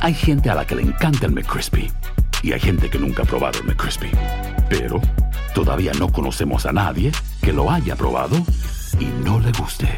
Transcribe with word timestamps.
Hay 0.00 0.14
gente 0.14 0.48
a 0.48 0.54
la 0.54 0.64
que 0.64 0.76
le 0.76 0.82
encanta 0.82 1.26
el 1.26 1.32
McCrispy 1.32 1.90
y 2.42 2.52
hay 2.52 2.60
gente 2.60 2.88
que 2.88 2.98
nunca 2.98 3.24
ha 3.24 3.26
probado 3.26 3.58
el 3.58 3.64
McCrispy. 3.64 4.10
Pero 4.68 5.00
todavía 5.54 5.92
no 5.98 6.12
conocemos 6.12 6.66
a 6.66 6.72
nadie 6.72 7.10
que 7.42 7.52
lo 7.52 7.68
haya 7.68 7.96
probado 7.96 8.36
y 9.00 9.06
no 9.24 9.40
le 9.40 9.50
guste. 9.52 9.88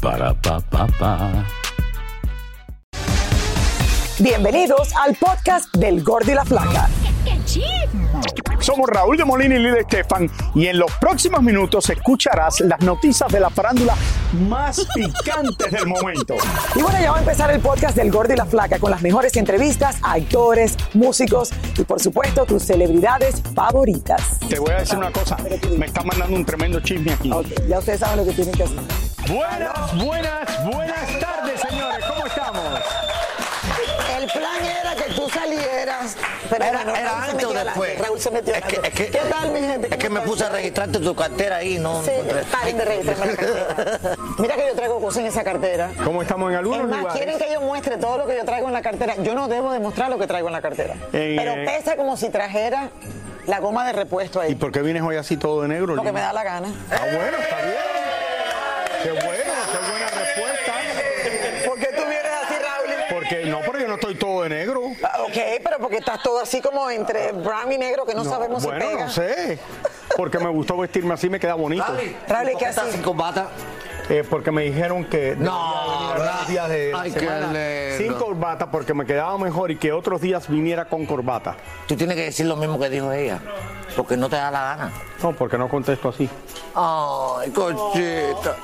Para 0.00 0.32
pa 0.32 0.60
pa 0.60 0.86
pa. 0.98 1.44
Bienvenidos 4.18 4.94
al 4.96 5.14
podcast 5.16 5.74
del 5.76 6.02
Gordi 6.02 6.32
y 6.32 6.34
la 6.34 6.44
Flaca. 6.46 6.88
Somos 8.60 8.88
Raúl 8.88 9.18
de 9.18 9.24
Molina 9.26 9.56
y 9.56 9.58
Lidia 9.58 9.80
Estefan 9.80 10.28
y 10.54 10.66
en 10.66 10.78
los 10.78 10.90
próximos 10.94 11.42
minutos 11.42 11.88
escucharás 11.90 12.60
las 12.60 12.80
noticias 12.80 13.30
de 13.30 13.40
la 13.40 13.50
farándula 13.50 13.94
más 14.32 14.86
picantes 14.94 15.70
del 15.70 15.86
momento. 15.86 16.36
Y 16.74 16.82
bueno, 16.82 16.98
ya 17.00 17.10
va 17.12 17.16
a 17.18 17.20
empezar 17.20 17.50
el 17.50 17.60
podcast 17.60 17.96
del 17.96 18.10
Gordi 18.10 18.34
y 18.34 18.36
la 18.36 18.46
Flaca 18.46 18.78
con 18.78 18.90
las 18.90 19.02
mejores 19.02 19.36
entrevistas 19.36 19.96
a 20.02 20.12
actores, 20.12 20.76
músicos 20.94 21.50
y 21.76 21.84
por 21.84 22.00
supuesto 22.00 22.44
tus 22.44 22.62
celebridades 22.62 23.42
favoritas. 23.54 24.38
Te 24.48 24.58
voy 24.58 24.70
a 24.70 24.80
decir 24.80 24.98
una 24.98 25.12
cosa, 25.12 25.36
me 25.76 25.86
está 25.86 26.02
mandando 26.02 26.36
un 26.36 26.44
tremendo 26.44 26.80
chisme 26.80 27.12
aquí. 27.12 27.30
Ya 27.68 27.78
ustedes 27.78 28.00
saben 28.00 28.18
lo 28.18 28.24
que 28.24 28.32
tienen 28.32 28.54
que 28.54 28.64
hacer. 28.64 28.78
Buenas, 29.28 30.04
buenas, 30.04 30.64
buenas 30.64 31.20
tardes, 31.20 31.27
Pero 36.50 36.64
Era, 36.64 37.24
antes 37.24 37.44
o 37.44 37.52
después. 37.52 37.98
Raúl 37.98 38.20
se 38.20 38.30
metió 38.30 38.54
es 38.54 38.64
que, 38.64 38.76
es 38.76 38.94
que- 38.94 39.06
¿Qué 39.10 39.18
tal, 39.30 39.50
mi 39.52 39.60
gente? 39.60 39.88
Es 39.90 39.96
que 39.96 40.08
¿Cómo 40.08 40.20
me 40.20 40.26
puse 40.26 40.44
a 40.44 40.48
registrarte 40.48 40.98
tu 40.98 41.14
cartera 41.14 41.56
ahí, 41.56 41.78
no. 41.78 42.02
Sí, 42.02 42.10
paren 42.50 42.78
de 42.78 42.84
registrarme 42.84 43.26
la 43.26 43.36
cartera. 43.36 44.16
Mira 44.38 44.54
que 44.56 44.66
yo 44.68 44.74
traigo 44.74 45.00
cosas 45.00 45.20
en 45.20 45.26
esa 45.26 45.44
cartera. 45.44 45.90
¿Cómo 46.04 46.22
estamos 46.22 46.50
en 46.50 46.56
algunos 46.56 46.80
Es 46.84 46.86
más, 46.88 46.98
lugares? 47.00 47.22
quieren 47.22 47.38
que 47.38 47.52
yo 47.52 47.60
muestre 47.60 47.96
todo 47.98 48.18
lo 48.18 48.26
que 48.26 48.36
yo 48.36 48.44
traigo 48.44 48.66
en 48.68 48.74
la 48.74 48.82
cartera. 48.82 49.14
Yo 49.22 49.34
no 49.34 49.48
debo 49.48 49.72
demostrar 49.72 50.10
lo 50.10 50.18
que 50.18 50.26
traigo 50.26 50.48
en 50.48 50.52
la 50.54 50.62
cartera. 50.62 50.94
Eh, 51.12 51.36
Pero 51.38 51.54
pesa 51.64 51.96
como 51.96 52.16
si 52.16 52.30
trajera 52.30 52.90
la 53.46 53.60
goma 53.60 53.86
de 53.86 53.92
repuesto 53.94 54.42
¿Y 54.42 54.46
ahí. 54.48 54.54
por 54.54 54.72
qué 54.72 54.82
vienes 54.82 55.02
hoy 55.02 55.16
así 55.16 55.36
todo 55.36 55.62
de 55.62 55.68
negro? 55.68 55.88
Porque 55.94 56.02
Lili? 56.10 56.12
me 56.14 56.20
da 56.20 56.32
la 56.32 56.44
gana. 56.44 56.68
Ah, 56.90 56.96
bueno, 57.02 57.38
está 57.38 57.56
bien. 57.62 57.76
Qué 59.02 59.10
bueno, 59.12 59.28
qué 59.72 59.90
buena 59.90 60.06
respuesta. 60.10 60.72
¿Por 61.66 61.78
qué 61.78 61.86
tú 61.86 62.02
vienes 62.02 62.32
así, 62.44 62.54
Raúl? 62.54 62.94
Porque 63.10 63.44
no, 63.46 63.60
pero 63.60 63.78
yo 63.80 63.88
no 63.88 63.94
estoy 63.94 64.14
todo 64.16 64.42
de 64.42 64.48
negro. 64.50 64.82
Ah, 65.04 65.22
Ok, 65.22 65.36
pero 65.62 65.77
porque 65.88 66.00
estás 66.00 66.22
todo 66.22 66.40
así 66.40 66.60
como 66.60 66.90
entre 66.90 67.32
brown 67.32 67.72
y 67.72 67.78
negro 67.78 68.04
que 68.04 68.14
no, 68.14 68.22
sabemos 68.22 68.62
bueno, 68.62 68.78
si 68.78 68.86
pega. 68.86 69.04
no 69.06 69.10
sé. 69.10 69.58
Porque 70.18 70.38
me 70.38 70.50
gustó 70.50 70.76
vestirme 70.76 71.14
así, 71.14 71.30
me 71.30 71.40
queda 71.40 71.54
bonito. 71.54 71.82
Raúl, 71.82 72.14
Raúl, 72.28 72.48
¿y 72.48 72.52
¿por 72.52 72.60
qué 72.60 72.66
así? 72.66 72.80
sin 72.92 73.00
corbata? 73.00 73.48
Eh, 74.08 74.24
porque 74.28 74.50
me 74.50 74.62
dijeron 74.62 75.04
que 75.04 75.36
No, 75.36 76.14
días 76.48 76.68
de 76.68 76.92
Ay, 76.96 77.12
qué 77.12 77.20
semana 77.20 77.52
sin 77.98 78.14
corbata 78.14 78.70
porque 78.70 78.94
me 78.94 79.04
quedaba 79.04 79.36
mejor 79.38 79.70
y 79.70 79.76
que 79.76 79.92
otros 79.92 80.20
días 80.20 80.48
viniera 80.48 80.86
con 80.86 81.04
corbata. 81.04 81.56
Tú 81.86 81.96
tienes 81.96 82.16
que 82.16 82.24
decir 82.24 82.46
lo 82.46 82.56
mismo 82.56 82.78
que 82.78 82.88
dijo 82.88 83.12
ella. 83.12 83.40
Porque 83.96 84.16
no 84.16 84.28
te 84.28 84.36
da 84.36 84.50
la 84.50 84.60
gana. 84.60 84.92
No, 85.22 85.32
porque 85.32 85.58
no 85.58 85.68
contesto 85.68 86.10
así. 86.10 86.28
Ay, 86.74 87.50
cochita. 87.50 88.56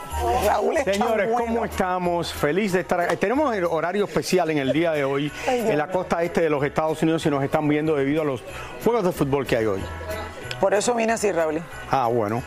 Raúl 0.46 0.76
está 0.76 0.92
Señores, 0.92 1.28
bueno. 1.30 1.46
¿cómo 1.46 1.64
estamos? 1.64 2.32
Feliz 2.32 2.72
de 2.72 2.80
estar 2.80 3.00
aquí. 3.00 3.16
Tenemos 3.16 3.54
el 3.54 3.64
horario 3.64 4.04
especial 4.04 4.50
en 4.50 4.58
el 4.58 4.72
día 4.72 4.92
de 4.92 5.04
hoy 5.04 5.32
en 5.46 5.76
la 5.76 5.88
costa 5.88 6.22
este 6.22 6.42
de 6.42 6.50
los 6.50 6.62
Estados 6.62 7.02
Unidos 7.02 7.26
y 7.26 7.30
nos 7.30 7.42
están 7.42 7.66
viendo 7.68 7.96
debido 7.96 8.22
a 8.22 8.24
los 8.24 8.42
juegos 8.84 9.02
de 9.04 9.12
fútbol 9.12 9.46
que 9.46 9.56
hay 9.56 9.66
hoy. 9.66 9.82
Por 10.60 10.72
eso 10.72 10.94
vine 10.94 11.12
así, 11.14 11.32
Raúl. 11.32 11.60
Ah, 11.90 12.06
bueno. 12.06 12.42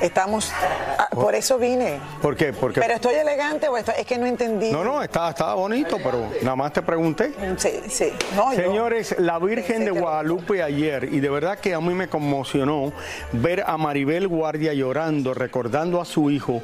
Estamos. 0.00 0.52
ah, 0.98 1.08
por 1.10 1.34
eso 1.34 1.58
vine. 1.58 1.98
¿Por 2.20 2.36
qué? 2.36 2.52
Porque 2.52 2.80
Pero 2.80 2.94
estoy 2.94 3.14
elegante 3.14 3.68
o 3.68 3.76
estoy- 3.78 3.94
es 3.98 4.06
que 4.06 4.18
no 4.18 4.26
entendí. 4.26 4.70
no, 4.70 4.84
no, 4.84 5.02
estaba, 5.02 5.30
estaba 5.30 5.54
bonito, 5.54 5.96
pero 6.02 6.28
nada 6.42 6.54
más 6.56 6.72
te 6.72 6.82
pregunté. 6.82 7.32
Sí, 7.56 7.80
sí. 7.88 8.12
No, 8.34 8.52
yo- 8.52 8.60
Señores, 8.60 9.16
la 9.18 9.38
Virgen 9.38 9.84
de 9.84 9.90
Guadalupe 9.92 10.62
ayer, 10.62 11.04
y 11.10 11.20
de 11.20 11.30
verdad 11.30 11.58
que 11.58 11.72
a 11.74 11.80
mí 11.80 11.94
me 11.94 12.08
conmocionó 12.08 12.92
ver 13.32 13.64
a 13.66 13.76
Maribel 13.78 14.28
Guardia 14.28 14.74
llorando, 14.74 15.32
recordando 15.32 16.00
a 16.00 16.04
su 16.04 16.30
hijo 16.30 16.60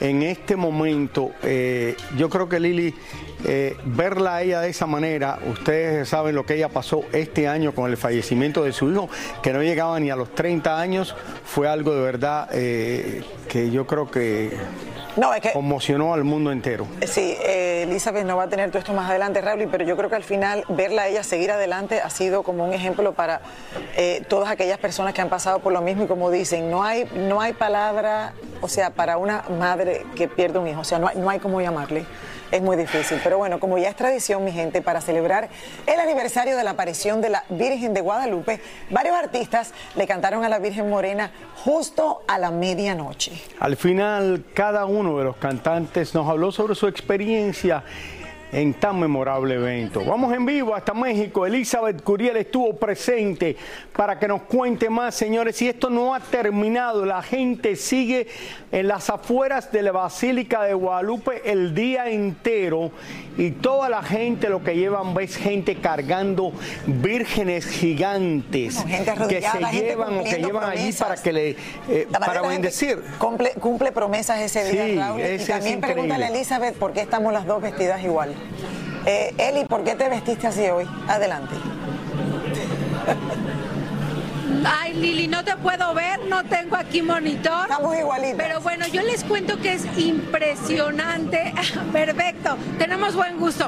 en 0.00 0.22
este 0.22 0.56
momento. 0.56 1.30
eh, 1.42 1.96
yo 2.16 2.28
creo 2.28 2.48
que 2.48 2.60
Lili, 2.60 2.94
eh, 3.44 3.76
verla 3.84 4.36
a 4.36 4.42
ella 4.42 4.60
de 4.60 4.70
esa 4.70 4.86
manera, 4.86 5.38
ustedes 5.46 6.08
saben 6.08 6.34
lo 6.34 6.46
que 6.46 6.54
ella 6.54 6.68
pasó 6.68 7.02
este 7.12 7.46
año 7.46 7.74
con 7.74 7.90
el 7.90 7.96
fallecimiento 7.96 8.64
de 8.64 8.72
su 8.72 8.90
hijo, 8.90 9.08
que 9.42 9.52
no 9.52 9.62
llegaba 9.62 9.98
ni 10.00 10.10
a 10.10 10.16
los 10.16 10.34
30 10.34 10.80
años, 10.80 11.14
fue 11.44 11.68
algo 11.68 11.94
de 11.94 12.02
verdad 12.02 12.48
eh, 12.52 13.22
que 13.48 13.70
yo 13.70 13.86
creo 13.86 14.10
que 14.10 14.56
No, 15.16 15.32
es 15.34 15.42
que. 15.42 15.52
conmocionó 15.52 16.14
al 16.14 16.24
mundo 16.24 16.50
entero. 16.52 16.86
Sí, 17.06 17.36
eh, 17.42 17.84
Elizabeth 17.88 18.24
no 18.24 18.36
va 18.36 18.44
a 18.44 18.48
tener 18.48 18.70
todo 18.70 18.78
esto 18.78 18.92
más 18.92 19.10
adelante, 19.10 19.40
Raúl, 19.40 19.68
pero 19.70 19.84
yo 19.84 19.96
creo 19.96 20.08
que 20.08 20.16
al 20.16 20.24
final 20.24 20.64
verla 20.70 21.02
a 21.02 21.08
ella 21.08 21.22
seguir 21.22 21.50
adelante 21.50 22.00
ha 22.00 22.10
sido 22.10 22.42
como 22.42 22.64
un 22.64 22.72
ejemplo 22.72 23.12
para 23.12 23.40
eh, 23.96 24.22
todas 24.28 24.50
aquellas 24.50 24.78
personas 24.78 25.14
que 25.14 25.20
han 25.20 25.28
pasado 25.28 25.58
por 25.58 25.72
lo 25.72 25.82
mismo 25.82 26.04
y 26.04 26.06
como 26.06 26.30
dicen, 26.30 26.70
no 26.70 26.82
hay, 26.82 27.08
no 27.14 27.40
hay 27.40 27.52
palabra, 27.52 28.32
o 28.60 28.68
sea, 28.68 28.90
para 28.90 29.18
una 29.18 29.44
madre 29.58 30.04
que 30.16 30.28
pierde 30.28 30.58
un 30.58 30.66
hijo, 30.66 30.80
o 30.80 30.84
sea, 30.84 30.98
no 30.98 31.08
hay, 31.08 31.16
no 31.16 31.28
hay 31.30 31.38
cómo 31.38 31.60
llamarle. 31.60 32.06
Es 32.50 32.62
muy 32.62 32.76
difícil, 32.76 33.20
pero 33.22 33.38
bueno, 33.38 33.58
como 33.58 33.78
ya 33.78 33.88
es 33.88 33.96
tradición, 33.96 34.44
mi 34.44 34.52
gente, 34.52 34.82
para 34.82 35.00
celebrar 35.00 35.48
el 35.86 35.98
aniversario 35.98 36.56
de 36.56 36.64
la 36.64 36.70
aparición 36.70 37.20
de 37.20 37.30
la 37.30 37.44
Virgen 37.48 37.94
de 37.94 38.00
Guadalupe, 38.00 38.60
varios 38.90 39.16
artistas 39.16 39.72
le 39.96 40.06
cantaron 40.06 40.44
a 40.44 40.48
la 40.48 40.58
Virgen 40.58 40.88
Morena 40.88 41.30
justo 41.64 42.22
a 42.28 42.38
la 42.38 42.50
medianoche. 42.50 43.32
Al 43.58 43.76
final, 43.76 44.44
cada 44.54 44.84
uno 44.86 45.18
de 45.18 45.24
los 45.24 45.36
cantantes 45.36 46.14
nos 46.14 46.28
habló 46.28 46.52
sobre 46.52 46.74
su 46.74 46.86
experiencia 46.86 47.82
en 48.54 48.72
tan 48.74 49.00
memorable 49.00 49.56
evento. 49.56 50.04
Vamos 50.04 50.32
en 50.32 50.46
vivo 50.46 50.74
hasta 50.74 50.94
México. 50.94 51.44
Elizabeth 51.44 52.02
Curiel 52.02 52.36
estuvo 52.36 52.76
presente 52.76 53.56
para 53.96 54.18
que 54.18 54.28
nos 54.28 54.42
cuente 54.42 54.88
más, 54.88 55.16
señores. 55.16 55.60
Y 55.60 55.68
esto 55.68 55.90
no 55.90 56.14
ha 56.14 56.20
terminado. 56.20 57.04
La 57.04 57.20
gente 57.20 57.74
sigue 57.74 58.28
en 58.70 58.86
las 58.86 59.10
afueras 59.10 59.72
de 59.72 59.82
la 59.82 59.90
Basílica 59.90 60.62
de 60.62 60.74
Guadalupe 60.74 61.42
el 61.50 61.74
día 61.74 62.08
entero. 62.08 62.92
Y 63.36 63.50
toda 63.50 63.88
la 63.88 64.02
gente 64.02 64.48
lo 64.48 64.62
que 64.62 64.76
llevan 64.76 65.16
es 65.20 65.36
gente 65.36 65.76
cargando 65.76 66.52
vírgenes 66.86 67.66
gigantes 67.66 68.84
que 69.28 69.42
se 69.42 69.72
llevan 69.72 70.18
o 70.18 70.22
que 70.24 70.36
llevan 70.36 70.70
allí 70.70 70.92
para 70.92 71.16
que 71.16 71.32
le 71.32 71.56
eh, 71.88 72.06
para 72.10 72.42
bendecir. 72.42 73.02
Cumple, 73.18 73.50
cumple 73.58 73.90
promesas 73.90 74.40
ese 74.40 74.70
día, 74.70 74.86
Sí, 74.86 74.96
Raúl. 74.96 75.20
y 75.20 75.44
también 75.44 75.80
pregúntale 75.80 76.26
a. 76.26 76.28
Elizabeth 76.28 76.76
por 76.76 76.92
qué 76.92 77.00
estamos 77.00 77.32
las 77.32 77.46
dos 77.46 77.60
vestidas 77.60 78.02
igual. 78.04 78.34
Eh, 79.06 79.34
Eli, 79.38 79.64
¿por 79.66 79.84
qué 79.84 79.94
te 79.94 80.08
vestiste 80.08 80.46
así 80.46 80.62
hoy? 80.62 80.86
Adelante. 81.08 81.54
Ay, 84.66 84.94
Lili, 84.94 85.26
no 85.28 85.44
te 85.44 85.56
puedo 85.56 85.92
ver, 85.94 86.20
no 86.28 86.42
tengo 86.44 86.76
aquí 86.76 87.02
monitor. 87.02 87.62
Estamos 87.68 87.96
igualitas. 87.98 88.36
Pero 88.38 88.60
bueno, 88.60 88.86
yo 88.88 89.02
les 89.02 89.22
cuento 89.24 89.58
que 89.60 89.74
es 89.74 89.84
impresionante. 89.98 91.52
Perfecto, 91.92 92.56
tenemos 92.78 93.14
buen 93.14 93.36
gusto. 93.38 93.66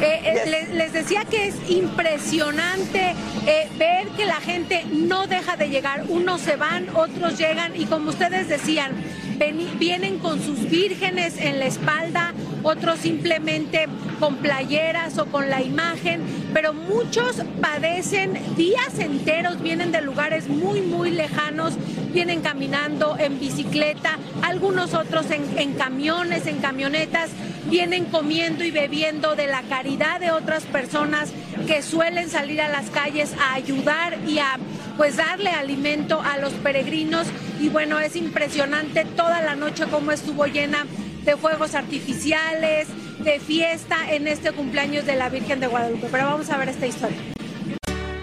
Eh, 0.00 0.20
eh, 0.24 0.34
Yes. 0.34 0.50
les, 0.50 0.70
les 0.70 0.92
decía 0.92 1.24
que 1.24 1.48
es 1.48 1.54
impresionante 1.70 3.14
eh, 3.46 3.68
ver 3.78 4.08
que 4.08 4.24
la 4.24 4.36
gente 4.36 4.84
no 4.90 5.26
deja 5.26 5.56
de 5.56 5.68
llegar. 5.68 6.04
Unos 6.08 6.40
se 6.40 6.56
van, 6.56 6.88
otros 6.94 7.36
llegan 7.38 7.76
y 7.76 7.86
como 7.86 8.10
ustedes 8.10 8.48
decían, 8.48 8.92
vienen 9.78 10.18
con 10.18 10.42
sus 10.42 10.68
vírgenes 10.68 11.38
en 11.38 11.58
la 11.58 11.66
espalda, 11.66 12.32
otros 12.62 13.00
simplemente 13.00 13.86
con 14.18 14.36
playeras 14.36 15.18
o 15.18 15.26
con 15.26 15.50
la 15.50 15.62
imagen, 15.62 16.22
pero 16.52 16.72
muchos 16.72 17.42
padecen 17.60 18.38
días 18.56 18.98
enteros, 18.98 19.60
vienen 19.60 19.92
de 19.92 20.00
lugares 20.00 20.48
muy, 20.48 20.80
muy 20.80 21.10
lejanos, 21.10 21.74
vienen 22.12 22.40
caminando 22.40 23.16
en 23.18 23.38
bicicleta, 23.38 24.18
algunos 24.42 24.94
otros 24.94 25.30
en, 25.30 25.58
en 25.58 25.74
camiones, 25.74 26.46
en 26.46 26.58
camionetas, 26.58 27.30
vienen 27.66 28.04
comiendo 28.06 28.64
y 28.64 28.70
bebiendo 28.70 29.34
de 29.36 29.46
la 29.46 29.62
caridad 29.62 30.20
de 30.20 30.30
otras 30.30 30.64
personas 30.64 31.30
que 31.66 31.82
suelen 31.82 32.28
salir 32.28 32.60
a 32.60 32.68
las 32.68 32.90
calles 32.90 33.34
a 33.40 33.54
ayudar 33.54 34.18
y 34.26 34.38
a 34.38 34.58
pues 34.96 35.16
darle 35.16 35.50
alimento 35.50 36.20
a 36.20 36.38
los 36.38 36.52
peregrinos 36.54 37.26
y 37.60 37.68
bueno, 37.68 37.98
es 37.98 38.16
impresionante 38.16 39.04
toda 39.16 39.42
la 39.42 39.56
noche 39.56 39.84
cómo 39.90 40.12
estuvo 40.12 40.46
llena 40.46 40.86
de 41.24 41.36
fuegos 41.36 41.74
artificiales, 41.74 42.88
de 43.22 43.40
fiesta 43.40 44.12
en 44.12 44.28
este 44.28 44.52
cumpleaños 44.52 45.06
de 45.06 45.16
la 45.16 45.28
Virgen 45.28 45.60
de 45.60 45.66
Guadalupe. 45.66 46.08
Pero 46.10 46.24
vamos 46.24 46.50
a 46.50 46.58
ver 46.58 46.68
esta 46.68 46.86
historia. 46.86 47.16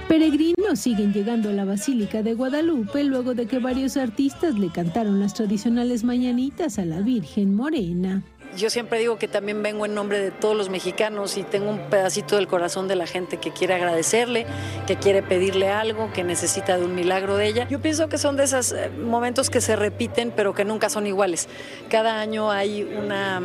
Peregrinos 0.08 0.80
siguen 0.80 1.14
llegando 1.14 1.50
a 1.50 1.54
la 1.54 1.64
Basílica 1.64 2.22
de 2.22 2.34
Guadalupe 2.34 3.04
luego 3.04 3.34
de 3.34 3.48
que 3.48 3.60
varios 3.60 3.96
artistas 3.96 4.56
le 4.56 4.70
cantaron 4.70 5.20
las 5.20 5.34
tradicionales 5.34 6.04
mañanitas 6.04 6.80
a 6.80 6.86
la 6.86 7.00
Virgen 7.00 7.56
Morena. 7.56 8.22
Yo 8.58 8.70
siempre 8.70 9.00
digo 9.00 9.18
que 9.18 9.28
también 9.28 9.64
vengo 9.64 9.86
en 9.86 9.96
nombre 9.96 10.20
de 10.20 10.30
todos 10.32 10.56
los 10.56 10.70
mexicanos 10.70 11.38
y 11.38 11.44
tengo 11.44 11.70
un 11.70 11.90
pedacito 11.90 12.36
del 12.36 12.48
corazón 12.48 12.88
de 12.88 12.96
la 12.96 13.08
gente 13.08 13.38
que 13.38 13.52
quiere 13.52 13.74
agradecerle, 13.74 14.46
que 14.88 14.98
quiere 14.98 15.24
pedirle 15.24 15.70
algo, 15.70 16.12
que 16.12 16.24
necesita 16.24 16.78
de 16.78 16.84
un 16.84 16.94
milagro 16.94 17.38
de 17.38 17.48
ella. 17.48 17.68
Yo 17.70 17.80
pienso 17.80 18.10
que 18.10 18.18
son 18.18 18.36
de 18.36 18.44
esos 18.44 18.74
eh, 18.74 18.90
momentos 18.90 19.50
que 19.50 19.62
se 19.62 19.76
repiten 19.76 20.32
pero 20.36 20.54
que 20.54 20.66
nunca 20.66 20.90
son 20.90 21.08
iguales. 21.08 21.48
Cada 21.90 22.20
año 22.20 22.52
hay 22.52 22.84
una, 22.84 23.42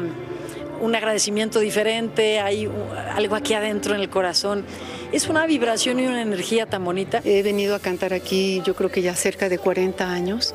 un 0.81 0.95
agradecimiento 0.95 1.61
diferente, 1.61 2.41
hay 2.41 2.69
algo 3.15 3.37
aquí 3.37 3.55
adentro 3.55 3.95
en 3.95 4.01
el 4.01 4.11
corazón. 4.11 4.65
Es 5.13 5.29
una 5.29 5.47
vibración 5.47 6.01
y 6.01 6.07
una 6.07 6.21
energía 6.21 6.67
tan 6.67 6.85
bonita. 6.85 7.21
He 7.25 7.43
venido 7.43 7.77
a 7.77 7.79
cantar 7.79 8.13
aquí 8.13 8.61
yo 8.65 8.75
creo 8.75 8.91
que 8.91 9.03
ya 9.03 9.15
cerca 9.15 9.49
de 9.49 9.59
40 9.59 10.11
años 10.11 10.55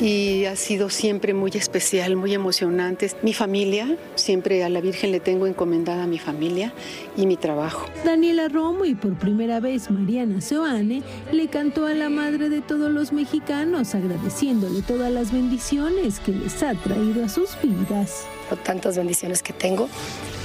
y 0.00 0.44
ha 0.44 0.56
sido 0.56 0.90
siempre 0.90 1.32
muy 1.32 1.50
especial, 1.54 2.16
muy 2.16 2.34
emocionante. 2.34 3.10
Mi 3.22 3.32
familia, 3.32 3.96
siempre 4.14 4.62
a 4.64 4.68
la 4.68 4.80
Virgen 4.80 5.12
le 5.12 5.20
tengo 5.20 5.46
encomendada 5.46 6.06
mi 6.06 6.18
familia 6.18 6.72
y 7.16 7.26
mi 7.26 7.36
trabajo. 7.36 7.86
Daniela 8.04 8.48
Romo 8.48 8.84
y 8.84 8.94
por 8.94 9.14
primera 9.14 9.60
vez 9.60 9.90
Mariana 9.90 10.40
Soane 10.40 11.02
le 11.32 11.48
cantó 11.48 11.86
a 11.86 11.94
la 11.94 12.10
madre 12.10 12.48
de 12.48 12.60
todos 12.60 12.90
los 12.90 13.12
mexicanos 13.12 13.94
agradeciéndole 13.94 14.82
todas 14.82 15.10
las 15.10 15.32
bendiciones 15.32 16.20
que 16.20 16.32
les 16.32 16.62
ha 16.62 16.74
traído 16.74 17.24
a 17.24 17.28
sus 17.28 17.56
vidas. 17.62 18.26
Por 18.48 18.58
tantas 18.58 18.96
bendiciones 18.96 19.42
que 19.42 19.52
tengo 19.52 19.88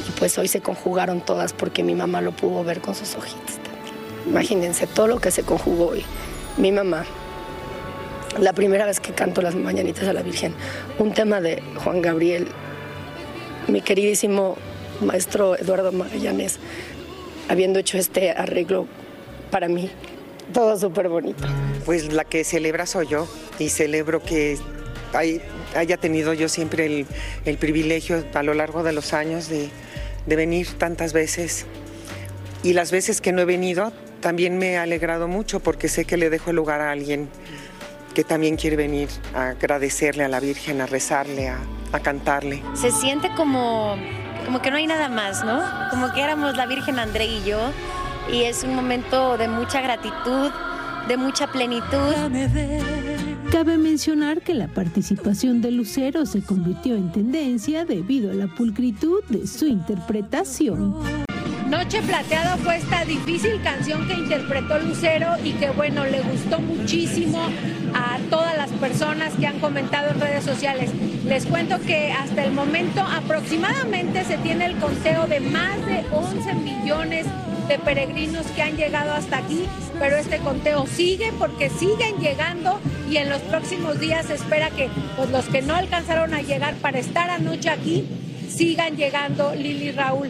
y 0.07 0.11
pues 0.17 0.37
hoy 0.37 0.47
se 0.47 0.61
conjugaron 0.61 1.21
todas 1.21 1.53
porque 1.53 1.83
mi 1.83 1.93
mamá 1.93 2.21
lo 2.21 2.31
pudo 2.31 2.63
ver 2.63 2.79
con 2.79 2.95
sus 2.95 3.15
ojitos. 3.15 3.57
Imagínense 4.27 4.87
todo 4.87 5.07
lo 5.07 5.19
que 5.19 5.31
se 5.31 5.43
conjugó 5.43 5.87
hoy. 5.89 6.03
Mi 6.57 6.71
mamá, 6.71 7.05
la 8.39 8.53
primera 8.53 8.85
vez 8.85 8.99
que 8.99 9.13
canto 9.13 9.41
las 9.41 9.55
mañanitas 9.55 10.07
a 10.07 10.13
la 10.13 10.21
Virgen, 10.21 10.53
un 10.99 11.13
tema 11.13 11.41
de 11.41 11.61
Juan 11.83 12.01
Gabriel, 12.01 12.47
mi 13.67 13.81
queridísimo 13.81 14.57
maestro 15.01 15.57
Eduardo 15.57 15.91
Magallanes, 15.91 16.59
habiendo 17.49 17.79
hecho 17.79 17.97
este 17.97 18.31
arreglo 18.31 18.87
para 19.49 19.67
mí. 19.67 19.89
Todo 20.53 20.77
súper 20.77 21.09
bonito. 21.09 21.43
Pues 21.85 22.13
la 22.13 22.23
que 22.23 22.43
celebra 22.43 22.85
soy 22.85 23.07
yo 23.07 23.27
y 23.59 23.69
celebro 23.69 24.21
que 24.21 24.57
haya 25.75 25.97
tenido 25.97 26.33
yo 26.33 26.47
siempre 26.47 27.05
el, 27.45 27.57
privilegio 27.57 28.23
a 28.33 28.43
lo 28.43 28.53
largo 28.53 28.83
de 28.83 28.93
los 28.93 29.13
años 29.13 29.49
de, 29.49 29.69
de 30.25 30.35
venir 30.35 30.67
tantas 30.77 31.13
veces. 31.13 31.65
Y 32.63 32.73
las 32.73 32.91
veces 32.91 33.21
que 33.21 33.31
no 33.31 33.41
he 33.41 33.45
venido 33.45 33.91
también 34.21 34.57
me 34.57 34.77
ha 34.77 34.83
alegrado 34.83 35.27
mucho 35.27 35.59
porque 35.59 35.87
sé 35.89 36.05
que 36.05 36.15
le 36.15 36.29
dejo 36.29 36.51
el 36.51 36.55
lugar 36.55 36.79
a 36.81 36.91
alguien 36.91 37.27
que 38.13 38.23
también 38.23 38.55
quiere 38.55 38.75
venir 38.75 39.09
a 39.33 39.49
agradecerle 39.49 40.23
a 40.23 40.27
la 40.27 40.39
Virgen, 40.39 40.81
a 40.81 40.85
rezarle, 40.85 41.49
a, 41.49 41.59
cantarle. 42.01 42.63
Se 42.73 42.91
siente 42.91 43.29
como, 43.35 43.95
como 44.45 44.61
que 44.61 44.71
no 44.71 44.77
hay 44.77 44.87
nada 44.87 45.09
más, 45.09 45.43
¿no? 45.43 45.61
Como 45.89 46.13
que 46.13 46.21
éramos 46.21 46.55
la 46.55 46.65
Virgen 46.65 46.99
André 46.99 47.25
y 47.25 47.43
yo, 47.43 47.59
y 48.31 48.43
es 48.43 48.63
un 48.63 48.75
momento 48.75 49.37
de 49.37 49.47
mucha 49.47 49.81
gratitud, 49.81 50.51
de 51.07 51.17
mucha 51.17 51.47
plenitud. 51.47 52.13
Cabe 53.51 53.77
mencionar 53.77 54.41
que 54.41 54.53
la 54.53 54.67
participación 54.67 55.61
de 55.61 55.71
Lucero 55.71 56.25
se 56.25 56.41
convirtió 56.41 56.95
en 56.95 57.11
tendencia 57.11 57.83
debido 57.83 58.31
a 58.31 58.33
la 58.33 58.47
pulcritud 58.47 59.23
de 59.29 59.45
su 59.45 59.67
interpretación. 59.67 60.95
Noche 61.71 62.01
Plateada 62.01 62.57
fue 62.57 62.75
esta 62.75 63.05
difícil 63.05 63.61
canción 63.61 64.05
que 64.05 64.13
interpretó 64.13 64.77
Lucero 64.77 65.37
y 65.41 65.53
que 65.53 65.69
bueno, 65.69 66.05
le 66.05 66.19
gustó 66.19 66.59
muchísimo 66.59 67.39
a 67.93 68.17
todas 68.29 68.57
las 68.57 68.69
personas 68.71 69.31
que 69.39 69.47
han 69.47 69.57
comentado 69.61 70.09
en 70.09 70.19
redes 70.19 70.43
sociales. 70.43 70.91
Les 71.25 71.45
cuento 71.45 71.79
que 71.79 72.11
hasta 72.11 72.43
el 72.43 72.51
momento 72.51 72.99
aproximadamente 72.99 74.25
se 74.25 74.37
tiene 74.39 74.65
el 74.65 74.75
conteo 74.79 75.27
de 75.27 75.39
más 75.39 75.77
de 75.85 76.03
11 76.11 76.55
millones 76.55 77.25
de 77.69 77.79
peregrinos 77.79 78.45
que 78.47 78.63
han 78.63 78.75
llegado 78.75 79.13
hasta 79.13 79.37
aquí, 79.37 79.63
pero 79.97 80.17
este 80.17 80.39
conteo 80.39 80.85
sigue 80.87 81.31
porque 81.39 81.69
siguen 81.69 82.17
llegando 82.19 82.81
y 83.09 83.15
en 83.15 83.29
los 83.29 83.41
próximos 83.43 83.97
días 83.97 84.25
se 84.25 84.33
espera 84.33 84.71
que 84.71 84.89
pues, 85.15 85.29
los 85.29 85.45
que 85.45 85.61
no 85.61 85.73
alcanzaron 85.73 86.33
a 86.33 86.41
llegar 86.41 86.75
para 86.75 86.99
estar 86.99 87.29
anoche 87.29 87.69
aquí 87.69 88.05
sigan 88.51 88.97
llegando, 88.97 89.53
Lili 89.55 89.91
Raúl. 89.91 90.29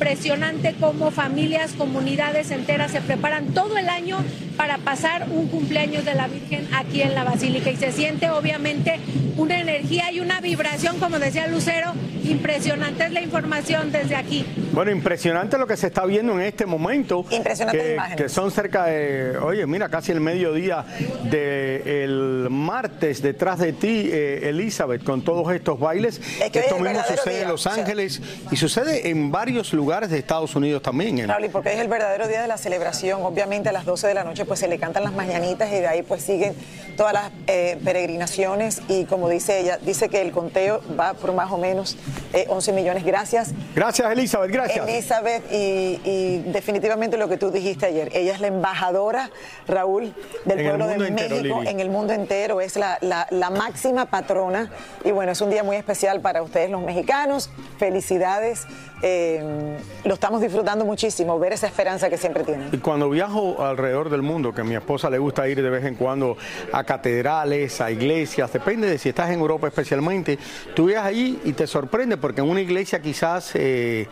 Impresionante 0.00 0.74
cómo 0.80 1.10
familias, 1.10 1.72
comunidades 1.72 2.50
enteras 2.52 2.90
se 2.90 3.02
preparan 3.02 3.48
todo 3.48 3.76
el 3.76 3.90
año 3.90 4.16
para 4.56 4.78
pasar 4.78 5.26
un 5.30 5.48
cumpleaños 5.48 6.06
de 6.06 6.14
la 6.14 6.26
Virgen 6.26 6.66
aquí 6.72 7.02
en 7.02 7.14
la 7.14 7.22
Basílica 7.22 7.70
y 7.70 7.76
se 7.76 7.92
siente 7.92 8.30
obviamente 8.30 8.98
una 9.36 9.60
energía 9.60 10.10
y 10.10 10.20
una 10.20 10.40
vibración, 10.40 10.98
como 10.98 11.18
decía 11.18 11.48
Lucero, 11.48 11.92
impresionante 12.24 13.04
es 13.04 13.12
la 13.12 13.20
información 13.20 13.92
desde 13.92 14.16
aquí. 14.16 14.46
Bueno, 14.72 14.90
impresionante 14.92 15.58
lo 15.58 15.66
que 15.66 15.76
se 15.76 15.88
está 15.88 16.04
viendo 16.06 16.32
en 16.34 16.42
este 16.42 16.64
momento. 16.66 17.24
Impresionante 17.30 17.96
que, 18.16 18.16
que 18.16 18.28
son 18.28 18.50
cerca 18.50 18.84
de, 18.84 19.36
oye, 19.38 19.66
mira, 19.66 19.88
casi 19.88 20.12
el 20.12 20.20
mediodía 20.20 20.84
del 21.24 22.46
martes 22.50 23.22
detrás 23.22 23.58
de 23.58 23.72
ti, 23.72 24.08
eh, 24.12 24.48
Elizabeth, 24.48 25.02
con 25.02 25.22
todos 25.22 25.52
estos 25.52 25.78
bailes. 25.78 26.20
Esto 26.40 26.78
mismo 26.78 27.02
sucede 27.02 27.42
en 27.42 27.48
Los 27.48 27.66
Ángeles 27.66 28.22
y 28.50 28.56
sucede 28.56 29.08
en 29.08 29.32
varios 29.32 29.72
lugares 29.72 30.10
de 30.10 30.18
Estados 30.18 30.54
Unidos 30.54 30.82
también. 30.82 31.18
¿eh? 31.18 31.26
porque 31.50 31.72
es 31.72 31.80
el 31.80 31.88
verdadero 31.88 32.28
día 32.28 32.42
de 32.42 32.48
la 32.48 32.56
celebración. 32.56 33.22
Obviamente 33.22 33.70
a 33.70 33.72
las 33.72 33.84
12 33.84 34.06
de 34.06 34.14
la 34.14 34.24
noche 34.24 34.44
pues 34.44 34.60
se 34.60 34.68
le 34.68 34.78
cantan 34.78 35.02
las 35.02 35.12
mañanitas 35.12 35.68
y 35.72 35.76
de 35.76 35.86
ahí 35.86 36.02
pues 36.02 36.22
siguen 36.22 36.54
todas 36.96 37.12
las 37.12 37.32
eh, 37.46 37.78
peregrinaciones 37.84 38.82
y 38.88 39.04
como 39.04 39.28
dice 39.28 39.60
ella, 39.60 39.78
dice 39.78 40.08
que 40.08 40.20
el 40.22 40.30
conteo 40.30 40.80
va 40.98 41.14
por 41.14 41.32
más 41.32 41.50
o 41.50 41.58
menos 41.58 41.96
11 42.48 42.72
millones. 42.72 43.04
Gracias. 43.04 43.52
Gracias, 43.74 44.12
Elizabeth, 44.12 44.50
gracias. 44.64 44.88
Elizabeth, 44.88 45.44
y, 45.52 46.38
definitivamente 46.46 47.16
lo 47.16 47.28
que 47.28 47.36
tú 47.36 47.50
dijiste 47.50 47.86
ayer, 47.86 48.10
ella 48.12 48.34
es 48.34 48.40
la 48.40 48.48
embajadora, 48.48 49.30
Raúl, 49.66 50.14
del 50.44 50.64
pueblo 50.64 50.86
de 50.86 51.10
México 51.10 51.62
en 51.64 51.80
el 51.80 51.90
mundo 51.90 52.12
entero, 52.12 52.60
es 52.60 52.76
la, 52.76 52.98
la 53.00 53.50
máxima 53.50 54.06
patrona 54.06 54.70
y 55.04 55.10
bueno, 55.10 55.32
es 55.32 55.40
un 55.40 55.50
día 55.50 55.62
muy 55.62 55.76
especial 55.76 56.20
para 56.20 56.42
ustedes 56.42 56.70
los 56.70 56.82
mexicanos. 56.82 57.50
Felicidades 57.78 58.66
eh, 59.02 59.42
lo 60.04 60.14
estamos 60.14 60.40
disfrutando 60.42 60.84
muchísimo, 60.84 61.38
ver 61.38 61.54
esa 61.54 61.66
esperanza 61.66 62.10
que 62.10 62.18
siempre 62.18 62.44
tienen. 62.44 62.68
Y 62.72 62.78
cuando 62.78 63.08
viajo 63.08 63.64
alrededor 63.64 64.10
del 64.10 64.22
mundo, 64.22 64.52
que 64.52 64.60
a 64.60 64.64
mi 64.64 64.74
esposa 64.74 65.08
le 65.08 65.18
gusta 65.18 65.48
ir 65.48 65.62
de 65.62 65.70
vez 65.70 65.84
en 65.84 65.94
cuando 65.94 66.36
a 66.72 66.84
catedrales, 66.84 67.80
a 67.80 67.90
iglesias, 67.90 68.52
depende 68.52 68.88
de 68.88 68.98
si 68.98 69.08
estás 69.08 69.30
en 69.30 69.40
Europa 69.40 69.68
especialmente, 69.68 70.38
tú 70.74 70.86
viajas 70.86 71.06
allí 71.06 71.40
y 71.44 71.52
te 71.52 71.66
sorprende 71.66 72.16
porque 72.16 72.40
en 72.40 72.48
una 72.48 72.60
iglesia 72.60 73.00
quizás... 73.00 73.52
Eh, 73.54 74.08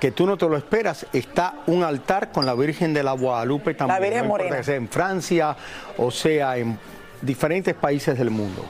que 0.00 0.10
tú 0.10 0.26
no 0.26 0.36
te 0.36 0.48
lo 0.48 0.56
esperas, 0.56 1.06
está 1.12 1.54
un 1.66 1.82
altar 1.82 2.32
con 2.32 2.46
la 2.46 2.54
Virgen 2.54 2.94
de 2.94 3.02
la 3.02 3.12
Guadalupe 3.12 3.74
también. 3.74 4.00
La 4.00 4.06
Virgen 4.06 4.28
Morena. 4.28 4.62
Sea 4.62 4.76
en 4.76 4.88
Francia 4.88 5.56
o 5.96 6.10
sea 6.10 6.56
en 6.56 6.78
diferentes 7.22 7.74
países 7.74 8.18
del 8.18 8.30
mundo. 8.30 8.64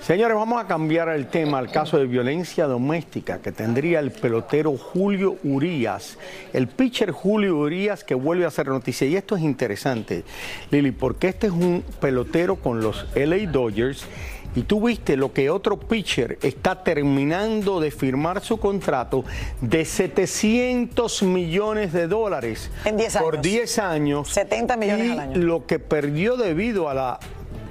Señores, 0.00 0.36
vamos 0.36 0.62
a 0.62 0.66
cambiar 0.66 1.08
el 1.10 1.26
tema 1.26 1.58
al 1.58 1.70
caso 1.70 1.98
de 1.98 2.06
violencia 2.06 2.66
doméstica 2.66 3.42
que 3.42 3.52
tendría 3.52 3.98
el 3.98 4.12
pelotero 4.12 4.76
Julio 4.78 5.36
Urías, 5.42 6.16
el 6.52 6.68
pitcher 6.68 7.10
Julio 7.10 7.58
Urías 7.58 8.04
que 8.04 8.14
vuelve 8.14 8.44
a 8.44 8.48
hacer 8.48 8.68
noticia. 8.68 9.06
Y 9.06 9.16
esto 9.16 9.36
es 9.36 9.42
interesante, 9.42 10.24
Lili, 10.70 10.92
porque 10.92 11.28
este 11.28 11.48
es 11.48 11.52
un 11.52 11.84
pelotero 12.00 12.56
con 12.56 12.80
los 12.80 13.06
LA 13.14 13.50
Dodgers 13.50 14.06
y 14.54 14.62
tú 14.62 14.86
viste 14.86 15.16
lo 15.16 15.32
que 15.32 15.50
otro 15.50 15.78
pitcher 15.78 16.38
está 16.42 16.82
terminando 16.82 17.80
de 17.80 17.90
firmar 17.90 18.40
su 18.40 18.58
contrato 18.58 19.24
de 19.60 19.84
700 19.84 21.22
millones 21.22 21.92
de 21.92 22.08
dólares 22.08 22.70
en 22.84 22.96
10 22.96 23.16
años. 23.16 23.24
por 23.24 23.40
10 23.40 23.78
años. 23.78 24.28
70 24.28 24.76
millones 24.76 25.10
al 25.12 25.20
año. 25.20 25.38
Lo 25.38 25.66
que 25.66 25.78
perdió 25.78 26.36
debido 26.36 26.88
a 26.88 26.94
la 26.94 27.20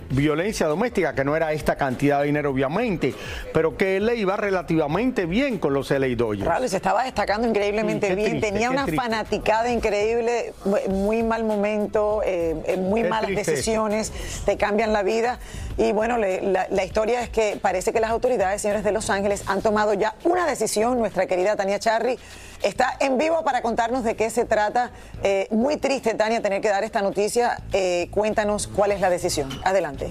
violencia 0.10 0.68
doméstica, 0.68 1.14
que 1.14 1.24
no 1.24 1.36
era 1.36 1.52
esta 1.54 1.76
cantidad 1.76 2.20
de 2.20 2.28
dinero 2.28 2.52
obviamente, 2.52 3.14
pero 3.54 3.78
que 3.78 3.98
él 3.98 4.06
le 4.06 4.16
iba 4.16 4.38
relativamente 4.38 5.26
bien 5.26 5.58
con 5.58 5.74
los 5.74 5.92
LA 5.92 6.16
Dodgers. 6.16 6.70
se 6.70 6.78
estaba 6.78 7.04
destacando 7.04 7.48
increíblemente 7.48 8.16
bien, 8.16 8.40
tenía 8.42 8.70
una 8.70 8.88
fanaticada 8.88 9.72
increíble, 9.72 10.54
muy 10.90 11.24
mal 11.24 11.44
momento, 11.44 12.22
eh, 12.26 12.78
muy 12.80 13.04
malas 13.04 13.32
decisiones, 13.32 14.12
te 14.46 14.58
cambian 14.58 14.94
la 14.94 15.04
vida. 15.04 15.40
Y 15.78 15.92
bueno, 15.92 16.18
la, 16.18 16.68
la, 16.72 16.84
historia 16.84 17.22
es 17.22 17.30
que 17.30 17.60
parece 17.62 17.94
que 17.94 18.00
las 18.00 18.10
autoridades, 18.10 18.64
señores 18.64 18.84
de 18.84 18.92
Los 18.92 19.12
Ángeles, 19.12 19.44
han 19.46 19.62
tomado 19.62 19.94
ya 19.94 20.16
una 20.24 20.48
decisión. 20.48 20.98
Nuestra 20.98 21.28
querida 21.28 21.56
Tania 21.56 21.78
Charry 21.78 22.18
está 22.62 22.96
en 23.00 23.18
vivo 23.18 23.44
para 23.44 23.62
contarnos 23.62 24.04
de 24.04 24.16
qué 24.16 24.30
se 24.30 24.46
trata. 24.46 24.92
Eh, 25.24 25.48
muy 25.52 25.78
triste, 25.78 26.14
Tania, 26.14 26.42
tener 26.42 26.62
que 26.62 26.70
dar 26.70 26.84
esta 26.84 27.02
noticia. 27.02 27.62
Eh, 27.74 28.10
cuéntanos 28.12 28.68
cuál 28.68 28.92
es 28.92 29.02
la 29.02 29.10
decisión. 29.10 29.50
Adelante. 29.64 30.10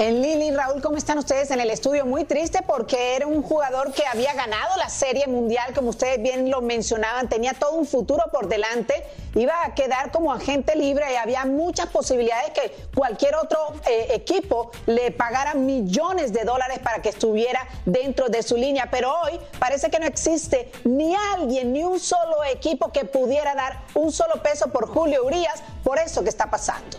En 0.00 0.22
Lili, 0.22 0.50
Raúl, 0.50 0.80
¿cómo 0.80 0.96
están 0.96 1.18
ustedes 1.18 1.50
en 1.50 1.60
el 1.60 1.68
estudio? 1.68 2.06
Muy 2.06 2.24
triste 2.24 2.60
porque 2.66 3.16
era 3.16 3.26
un 3.26 3.42
jugador 3.42 3.92
que 3.92 4.06
había 4.06 4.32
ganado 4.32 4.74
la 4.78 4.88
Serie 4.88 5.26
Mundial, 5.26 5.74
como 5.74 5.90
ustedes 5.90 6.22
bien 6.22 6.50
lo 6.50 6.62
mencionaban, 6.62 7.28
tenía 7.28 7.52
todo 7.52 7.74
un 7.74 7.84
futuro 7.84 8.24
por 8.32 8.48
delante, 8.48 8.94
iba 9.34 9.62
a 9.62 9.74
quedar 9.74 10.10
como 10.10 10.32
agente 10.32 10.74
libre 10.74 11.04
y 11.12 11.16
había 11.16 11.44
muchas 11.44 11.88
posibilidades 11.88 12.52
que 12.52 12.74
cualquier 12.94 13.34
otro 13.34 13.58
eh, 13.86 14.06
equipo 14.14 14.70
le 14.86 15.10
pagara 15.10 15.52
millones 15.52 16.32
de 16.32 16.44
dólares 16.44 16.78
para 16.78 17.02
que 17.02 17.10
estuviera 17.10 17.60
dentro 17.84 18.30
de 18.30 18.42
su 18.42 18.56
línea. 18.56 18.88
Pero 18.90 19.14
hoy 19.20 19.38
parece 19.58 19.90
que 19.90 19.98
no 19.98 20.06
existe 20.06 20.72
ni 20.84 21.14
alguien, 21.34 21.74
ni 21.74 21.84
un 21.84 22.00
solo 22.00 22.42
equipo 22.44 22.90
que 22.90 23.04
pudiera 23.04 23.54
dar 23.54 23.82
un 23.92 24.10
solo 24.12 24.42
peso 24.42 24.68
por 24.68 24.88
Julio 24.88 25.26
Urias 25.26 25.62
por 25.84 25.98
eso 25.98 26.22
que 26.22 26.30
está 26.30 26.48
pasando. 26.48 26.96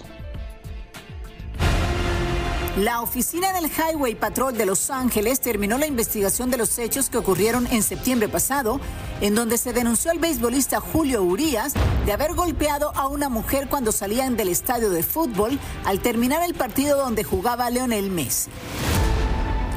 La 2.82 3.02
oficina 3.02 3.54
del 3.54 3.70
Highway 3.70 4.16
Patrol 4.16 4.58
de 4.58 4.66
Los 4.66 4.90
Ángeles 4.90 5.40
terminó 5.40 5.78
la 5.78 5.86
investigación 5.86 6.50
de 6.50 6.58
los 6.58 6.80
hechos 6.80 7.12
que 7.12 7.20
ocurrieron 7.20 7.68
en 7.68 7.84
septiembre 7.84 8.28
pasado, 8.28 8.80
en 9.22 9.36
donde 9.36 9.60
se 9.60 9.72
denunció 9.72 10.10
al 10.10 10.18
beisbolista 10.18 10.80
Julio 10.80 11.22
Urías 11.22 11.76
de 12.08 12.12
haber 12.12 12.34
golpeado 12.34 12.92
a 12.96 13.08
una 13.08 13.30
mujer 13.30 13.68
cuando 13.70 13.92
salían 13.92 14.36
del 14.36 14.50
estadio 14.50 14.90
de 14.90 15.04
fútbol 15.04 15.60
al 15.86 16.00
terminar 16.00 16.42
el 16.42 16.56
partido 16.56 16.98
donde 16.98 17.24
jugaba 17.24 17.70
Leonel 17.70 18.10
Messi. 18.10 18.50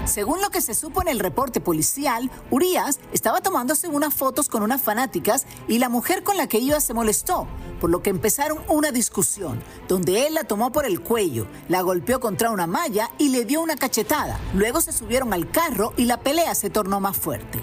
Según 0.07 0.41
lo 0.41 0.49
que 0.49 0.63
se 0.63 0.73
supo 0.73 1.03
en 1.03 1.09
el 1.09 1.19
reporte 1.19 1.61
policial, 1.61 2.31
Urias 2.51 3.01
estaba 3.13 3.43
tomándose 3.43 3.87
unas 3.87 4.15
fotos 4.15 4.49
con 4.49 4.63
unas 4.63 4.81
fanáticas 4.81 5.47
y 5.69 5.77
la 5.77 5.91
mujer 5.91 6.23
con 6.23 6.39
la 6.39 6.47
que 6.47 6.59
iba 6.59 6.81
se 6.81 6.95
molestó, 6.95 7.49
por 7.81 7.91
lo 7.91 8.03
que 8.03 8.11
empezaron 8.11 8.59
una 8.69 8.93
discusión, 8.93 9.63
donde 9.89 10.27
él 10.27 10.35
la 10.35 10.45
tomó 10.45 10.73
por 10.73 10.87
el 10.87 11.01
cuello, 11.01 11.47
la 11.69 11.83
golpeó 11.83 12.21
contra 12.21 12.51
una 12.51 12.67
malla 12.67 13.11
y 13.19 13.29
le 13.29 13.45
dio 13.45 13.61
una 13.61 13.77
cachetada. 13.77 14.39
Luego 14.55 14.81
se 14.81 14.93
subieron 14.93 15.33
al 15.33 15.51
carro 15.51 15.93
y 15.97 16.05
la 16.05 16.21
pelea 16.21 16.55
se 16.55 16.71
tornó 16.71 17.01
más 17.01 17.17
fuerte. 17.17 17.61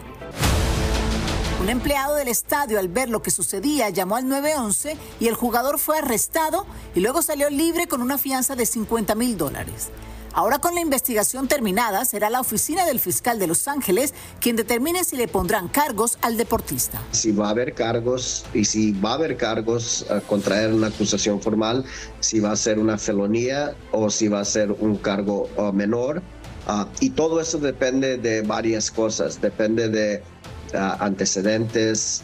Un 1.61 1.69
empleado 1.69 2.15
del 2.15 2.27
estadio 2.27 2.79
al 2.79 2.87
ver 2.87 3.09
lo 3.09 3.21
que 3.21 3.29
sucedía 3.29 3.89
llamó 3.89 4.15
al 4.15 4.27
911 4.27 4.97
y 5.19 5.27
el 5.27 5.35
jugador 5.35 5.77
fue 5.77 5.99
arrestado 5.99 6.65
y 6.95 7.01
luego 7.01 7.21
salió 7.21 7.51
libre 7.51 7.87
con 7.87 8.01
una 8.01 8.17
fianza 8.17 8.55
de 8.55 8.65
50 8.65 9.13
mil 9.13 9.37
dólares. 9.37 9.91
Ahora 10.33 10.59
con 10.59 10.75
la 10.75 10.81
investigación 10.81 11.49
terminada, 11.49 12.05
será 12.05 12.29
la 12.29 12.39
oficina 12.39 12.85
del 12.85 13.01
fiscal 13.01 13.37
de 13.37 13.47
Los 13.47 13.67
Ángeles 13.67 14.13
quien 14.39 14.55
determine 14.55 15.03
si 15.03 15.17
le 15.17 15.27
pondrán 15.27 15.67
cargos 15.67 16.17
al 16.21 16.37
deportista. 16.37 17.01
Si 17.11 17.33
va 17.33 17.47
a 17.47 17.49
haber 17.49 17.73
cargos 17.73 18.45
y 18.53 18.63
si 18.63 18.93
va 18.93 19.11
a 19.11 19.13
haber 19.15 19.35
cargos 19.35 20.05
a 20.09 20.21
contraer 20.21 20.73
una 20.73 20.87
acusación 20.87 21.41
formal, 21.41 21.83
si 22.21 22.39
va 22.39 22.53
a 22.53 22.55
ser 22.55 22.79
una 22.79 22.97
felonía 22.97 23.75
o 23.91 24.09
si 24.09 24.29
va 24.29 24.39
a 24.39 24.45
ser 24.45 24.71
un 24.71 24.95
cargo 24.95 25.49
uh, 25.57 25.73
menor. 25.73 26.21
Uh, 26.67 26.85
y 27.01 27.09
todo 27.09 27.41
eso 27.41 27.57
depende 27.57 28.17
de 28.17 28.41
varias 28.41 28.89
cosas, 28.89 29.41
depende 29.41 29.89
de 29.89 30.23
uh, 30.73 31.03
antecedentes, 31.03 32.21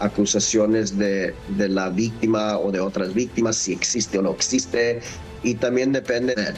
acusaciones 0.00 0.98
de, 0.98 1.34
de, 1.56 1.68
la 1.68 1.90
víctima 1.90 2.58
o 2.58 2.72
de 2.72 2.80
otras 2.80 3.12
víctimas, 3.12 3.56
si 3.56 3.72
existe 3.72 4.18
o 4.18 4.22
no 4.22 4.30
existe, 4.30 5.00
y 5.42 5.54
también 5.54 5.92
depende 5.92 6.34
de 6.34 6.54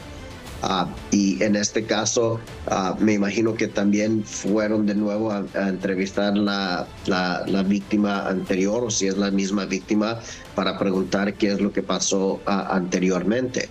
Ah, 0.63 0.89
y 1.11 1.43
en 1.43 1.57
este 1.57 1.85
caso, 1.85 2.41
ah, 2.69 2.97
me 2.99 3.13
imagino 3.13 3.55
que 3.55 3.69
también 3.69 4.25
fueron 4.25 4.87
de 4.87 4.95
nuevo 4.95 5.31
a, 5.31 5.45
entrevistar 5.55 6.37
la, 6.37 6.87
la, 7.07 7.63
víctima 7.63 8.27
anterior 8.29 8.85
o 8.85 8.91
si 8.91 9.07
es 9.07 9.17
la 9.17 9.31
misma 9.31 9.67
víctima 9.67 10.21
para 10.55 10.79
preguntar 10.79 11.35
qué 11.35 11.53
es 11.53 11.61
lo 11.61 11.73
que 11.73 11.83
pasó 11.83 12.41
ah, 12.47 12.69
anteriormente. 12.71 13.69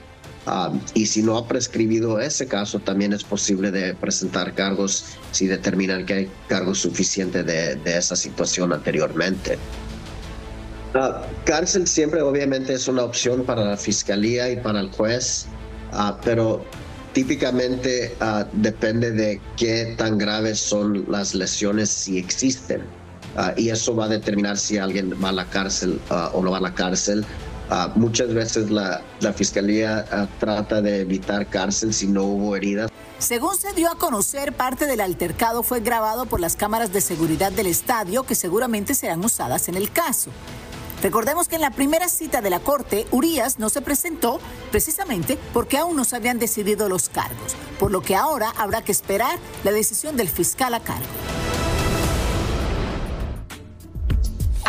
y 0.94 1.06
si 1.06 1.24
no 1.24 1.38
ha 1.38 1.48
prescribido 1.48 2.20
ese 2.20 2.48
caso, 2.48 2.78
también 2.80 3.13
es 3.13 3.24
posible 3.24 3.72
de 3.72 3.96
presentar 3.96 4.54
cargos 4.54 5.06
si 5.32 5.48
determinan 5.48 6.06
que 6.06 6.13
hay 6.13 6.32
cargos 6.48 6.80
suficientes 6.80 7.46
de, 7.46 7.75
de 7.75 7.98
esa 7.98 8.16
situación 8.16 8.72
anteriormente. 8.74 9.58
cárcel 11.46 11.88
siempre 11.88 12.22
obviamente 12.22 12.74
es 12.74 12.88
una 12.88 13.04
opción 13.04 13.46
para 13.46 13.63
la 13.63 13.78
fiscalía 13.78 14.52
y 14.52 14.58
para 14.58 14.82
el 14.82 14.92
juez, 14.92 15.48
pero 16.24 16.64
típicamente 17.14 18.16
ah, 18.20 18.46
depende 18.54 19.12
de 19.12 19.42
qué 19.56 19.96
tan 19.98 20.18
graves 20.18 20.60
son 20.60 21.06
las 21.10 21.34
lesiones 21.34 21.90
si 21.90 22.18
existen. 22.18 22.84
Ah, 23.36 23.54
y 23.58 23.70
eso 23.70 23.96
va 23.96 24.06
a 24.06 24.10
determinar 24.10 24.58
si 24.58 24.78
alguien 24.78 25.14
va 25.24 25.30
a 25.30 25.34
la 25.34 25.46
cárcel 25.46 26.00
ah, 26.10 26.32
o 26.34 26.42
no 26.42 26.52
va 26.52 26.58
a 26.58 26.62
la 26.62 26.74
cárcel. 26.74 27.26
muchas 27.96 28.34
veces 28.34 28.70
la, 28.70 29.02
la 29.20 29.34
fiscalía 29.34 30.06
trata 30.40 30.82
de 30.82 31.02
evitar 31.02 31.48
cárcel 31.48 31.94
si 31.94 32.08
no 32.08 32.24
hubo 32.24 32.56
heridas. 32.56 32.92
Según 33.18 33.56
se 33.56 33.74
dio 33.74 33.90
a 33.90 33.96
conocer, 33.96 34.52
parte 34.52 34.86
del 34.86 35.00
altercado 35.00 35.64
fue 35.64 35.80
grabado 35.80 36.26
por 36.26 36.40
las 36.40 36.56
cámaras 36.56 36.92
de 36.92 37.00
seguridad 37.00 37.52
del 37.52 37.68
estadio 37.68 38.24
que 38.24 38.36
seguramente 38.36 38.94
serán 38.94 39.24
usadas 39.24 39.70
en 39.70 39.76
el 39.76 39.92
caso. 39.92 40.30
Recordemos 41.04 41.50
que 41.50 41.56
en 41.56 41.62
la 41.62 41.72
primera 41.72 42.08
cita 42.08 42.40
de 42.40 42.50
la 42.50 42.62
Corte, 42.62 43.06
Urias 43.12 43.60
no 43.60 43.68
se 43.68 43.82
presentó 43.82 44.40
precisamente 44.72 45.38
porque 45.52 45.78
aún 45.78 45.98
no 45.98 46.06
se 46.06 46.16
habían 46.16 46.40
decidido 46.40 46.88
los 46.88 47.10
cargos, 47.10 47.58
por 47.78 47.92
lo 47.92 48.02
que 48.02 48.16
ahora 48.16 48.54
habrá 48.58 48.84
que 48.84 48.94
esperar 48.94 49.38
la 49.66 49.74
decisión 49.74 50.16
del 50.16 50.30
fiscal 50.30 50.74
a 50.74 50.80
cargo. 50.80 51.04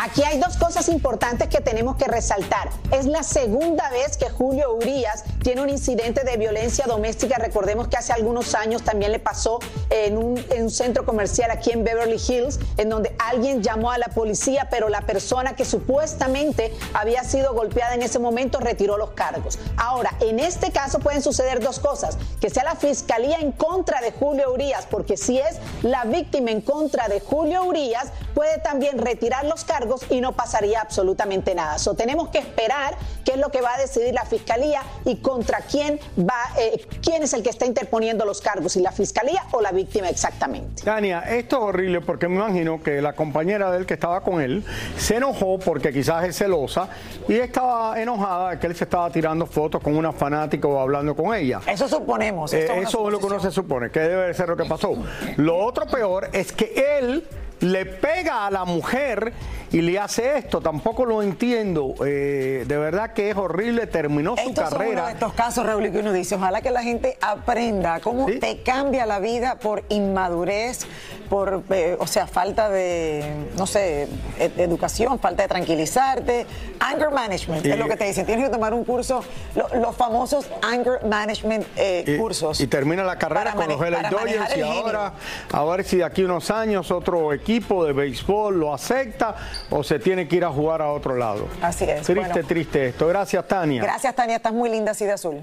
Aquí 0.05 0.23
hay 0.23 0.39
dos 0.39 0.59
cosas 0.59 0.91
importantes 0.91 1.49
que 1.49 1.63
tenemos 1.63 1.97
que 1.97 2.05
resaltar. 2.05 2.69
Es 2.91 3.07
la 3.07 3.23
segunda 3.23 3.89
vez 3.89 4.19
que 4.19 4.29
Julio 4.29 4.75
Urias 4.75 5.25
tiene 5.43 5.63
un 5.63 5.71
incidente 5.71 6.25
de 6.25 6.37
violencia 6.37 6.85
doméstica. 6.87 7.39
Recordemos 7.39 7.89
que 7.89 7.97
hace 7.97 8.13
algunos 8.13 8.55
años 8.55 8.83
también 8.83 9.13
le 9.13 9.19
pasó 9.19 9.61
en 9.89 10.19
un, 10.19 10.35
centro 10.69 11.07
comercial 11.07 11.51
aquí 11.51 11.71
en 11.71 11.85
Beverly 11.85 12.21
Hills, 12.29 12.61
en 12.77 12.91
donde 12.91 13.17
alguien 13.19 13.63
llamó 13.63 13.93
a 13.93 13.97
la 13.97 14.09
policía, 14.09 14.69
pero 14.71 14.91
la 14.91 15.01
persona 15.01 15.57
que 15.57 15.65
supuestamente 15.65 16.75
había 16.93 17.25
sido 17.25 17.55
golpeada 17.55 17.95
en 17.95 18.03
ese 18.03 18.19
momento 18.19 18.61
retiró 18.61 18.99
los 18.99 19.13
cargos. 19.13 19.59
Ahora, 19.79 20.15
en 20.21 20.39
este 20.39 20.71
caso 20.71 20.99
pueden 20.99 21.23
suceder 21.23 21.61
dos 21.61 21.79
cosas. 21.79 22.19
Que 22.43 22.51
sea 22.51 22.65
la 22.65 22.77
fiscalía 22.77 23.39
en 23.39 23.53
contra 23.53 24.03
de 24.03 24.13
Julio 24.13 24.53
Urias, 24.53 24.87
porque 24.91 25.17
si 25.17 25.39
es 25.39 25.57
la 25.83 26.05
víctima 26.05 26.51
en 26.51 26.61
contra 26.61 27.09
de 27.09 27.21
Julio 27.21 27.65
Urias, 27.65 28.09
puede 28.35 28.59
también 28.59 28.99
retirar 28.99 29.45
los 29.45 29.65
cargos 29.65 30.05
y 30.11 30.21
no 30.21 30.33
pasaría 30.33 30.81
absolutamente 30.81 31.55
nada. 31.55 31.79
So, 31.79 31.95
tenemos 31.95 32.29
que 32.29 32.39
esperar 32.39 32.97
qué 33.25 33.33
es 33.33 33.39
lo 33.39 33.51
que 33.51 33.61
va 33.61 33.75
a 33.75 33.79
decidir 33.79 34.13
la 34.13 34.25
fiscalía 34.25 34.83
y 35.05 35.17
contra 35.17 35.61
quién 35.61 35.99
va, 36.19 36.35
eh, 36.59 36.87
quién 37.03 37.23
es 37.23 37.33
el 37.33 37.43
que 37.43 37.51
está 37.51 37.67
interponiendo 37.67 38.25
los 38.25 38.41
cargos, 38.41 38.73
si 38.73 38.81
la 38.81 38.93
fiscalía 38.93 39.43
o 39.53 39.61
la 39.61 39.73
víctima 39.73 40.09
exactamente. 40.09 40.83
Tania, 40.83 41.21
esto 41.21 41.57
es 41.57 41.63
horrible 41.63 42.01
porque 42.01 42.29
me 42.29 42.37
imagino 42.37 42.83
que 42.83 43.01
la 43.01 43.15
compañera 43.15 43.71
de 43.71 43.79
él 43.79 43.87
que 43.87 43.95
estaba 43.95 44.21
con 44.23 44.41
él 44.41 44.65
se 44.99 45.17
enojó 45.17 45.59
porque 45.59 45.93
quizás 45.93 46.25
es 46.25 46.37
celosa 46.37 46.89
y 47.29 47.35
estaba 47.35 48.01
enojada 48.01 48.51
de 48.51 48.59
que 48.59 48.67
él 48.67 48.77
se 48.77 48.85
estaba 48.85 49.11
tirando 49.11 49.47
fotos 49.47 49.83
con 49.83 49.97
una 49.97 50.13
fanática 50.13 50.67
o 50.69 50.79
hablando 50.79 51.15
con 51.15 51.35
ella. 51.35 51.61
Eso 51.67 51.89
suponemos. 51.89 52.53
Eh, 52.53 52.67
eso 52.81 53.07
es 53.07 53.13
lo 53.13 53.19
que 53.19 53.27
uno 53.27 53.41
se 53.41 53.51
supone, 53.51 53.91
que 53.91 54.01
debe 54.01 54.35
ser 54.35 54.49
lo 54.49 54.57
que 54.57 54.65
pasó. 54.65 54.95
Lo 55.37 55.57
otro 55.59 55.87
peor 55.87 56.29
es 56.33 56.53
que 56.53 56.99
él 56.99 57.27
le 57.65 57.87
pega 57.87 58.47
a 58.47 58.51
la 58.51 58.65
mujer 58.65 59.33
y 59.73 59.81
le 59.81 59.99
hace 59.99 60.39
esto. 60.39 60.61
Tampoco 60.61 61.05
lo 61.05 61.23
entiendo. 61.23 61.95
Eh, 62.07 62.65
de 62.67 62.79
verdad 62.79 63.13
que 63.13 63.31
es 63.31 63.37
horrible. 63.37 63.87
Terminó 63.89 64.37
su 64.37 64.55
carrera. 64.55 64.71
Son 64.71 64.89
uno 64.89 65.07
de 65.07 65.13
estos 65.13 65.33
casos, 65.33 65.67
Raúl, 65.67 65.91
que 65.91 65.99
uno 65.99 66.13
dice, 66.13 66.37
ojalá 66.37 66.61
que 66.61 66.71
la 66.71 66.83
gente 66.83 67.19
aprenda 67.21 67.99
cómo 68.01 68.27
te 68.27 68.63
cambia 68.63 69.05
la 69.05 69.19
vida 69.19 69.57
por 69.57 69.83
inmadurez, 69.89 70.87
por, 71.29 71.65
eh, 71.71 71.97
o 71.99 72.07
sea, 72.07 72.27
falta 72.27 72.69
de, 72.69 73.25
no 73.59 73.67
sé, 73.67 74.09
e, 74.39 74.53
educación, 74.59 75.19
falta 75.19 75.43
de 75.43 75.49
tranquilizarte. 75.49 76.47
Anger 76.79 77.11
management, 77.11 77.67
es 77.67 77.79
lo 77.79 77.89
que 77.89 77.97
te 77.97 78.05
dicen. 78.05 78.27
Tienes 78.27 78.45
que 78.45 78.53
tomar 78.53 78.75
un 78.75 78.85
curso, 78.85 79.25
los 79.55 79.97
famosos 79.97 80.47
anger 80.63 81.05
management 81.05 81.67
eh, 81.77 82.17
cursos. 82.19 82.61
Y 82.61 82.67
termina 82.67 83.03
la 83.03 83.19
carrera 83.19 83.55
con 83.55 83.67
los 83.69 83.81
LA 83.81 84.11
Dodgers 84.11 84.57
y 84.57 84.61
ahora, 84.61 85.15
a 85.51 85.65
ver 85.65 85.85
si 85.85 85.97
de 85.97 86.05
aquí 86.05 86.23
unos 86.23 86.51
años 86.51 86.91
otro 86.91 87.33
equipo 87.33 87.54
equipo 87.55 87.85
de 87.85 87.93
béisbol 87.93 88.59
lo 88.59 88.75
acepta 88.75 89.37
o 89.71 89.83
se 89.85 89.99
tiene 90.01 90.27
que 90.27 90.37
ir 90.37 90.45
a 90.45 90.51
jugar 90.51 90.83
a 90.83 90.91
otro 90.91 91.15
lado. 91.17 91.47
Así 91.63 91.85
es. 91.85 92.03
Triste, 92.03 92.15
Bueno. 92.15 92.49
triste 92.49 92.87
esto. 92.89 93.07
Gracias, 93.07 93.47
Tania. 93.47 93.83
Gracias, 93.83 94.15
Tania. 94.15 94.37
Estás 94.37 94.53
muy 94.53 94.69
linda 94.69 94.91
así 94.91 95.05
de 95.05 95.13
azul. 95.13 95.43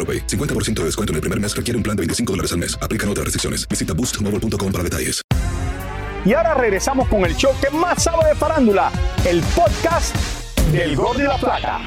AroPay. 0.00 0.26
50% 0.26 0.80
de 0.80 0.84
descuento 0.86 1.12
en 1.12 1.16
el 1.16 1.20
primer 1.20 1.38
mes 1.38 1.54
requiere 1.54 1.76
un 1.76 1.82
plan 1.82 1.94
de 1.94 2.00
25 2.00 2.32
dólares 2.32 2.52
al 2.52 2.58
mes. 2.58 2.78
Aplican 2.80 3.08
otras 3.10 3.26
restricciones. 3.26 3.68
Visita 3.68 3.92
boostmobile.com 3.92 4.72
para 4.72 4.82
detalles. 4.82 5.20
Y 6.24 6.34
ahora 6.34 6.54
regresamos 6.54 7.08
con 7.08 7.24
el 7.24 7.34
show 7.34 7.52
que 7.60 7.70
más 7.70 8.02
sabe 8.02 8.28
de 8.28 8.34
farándula, 8.34 8.92
el 9.24 9.40
podcast 9.54 10.14
del 10.70 10.94
Gol 10.94 11.16
de 11.16 11.24
la 11.24 11.38
Plata. 11.38 11.80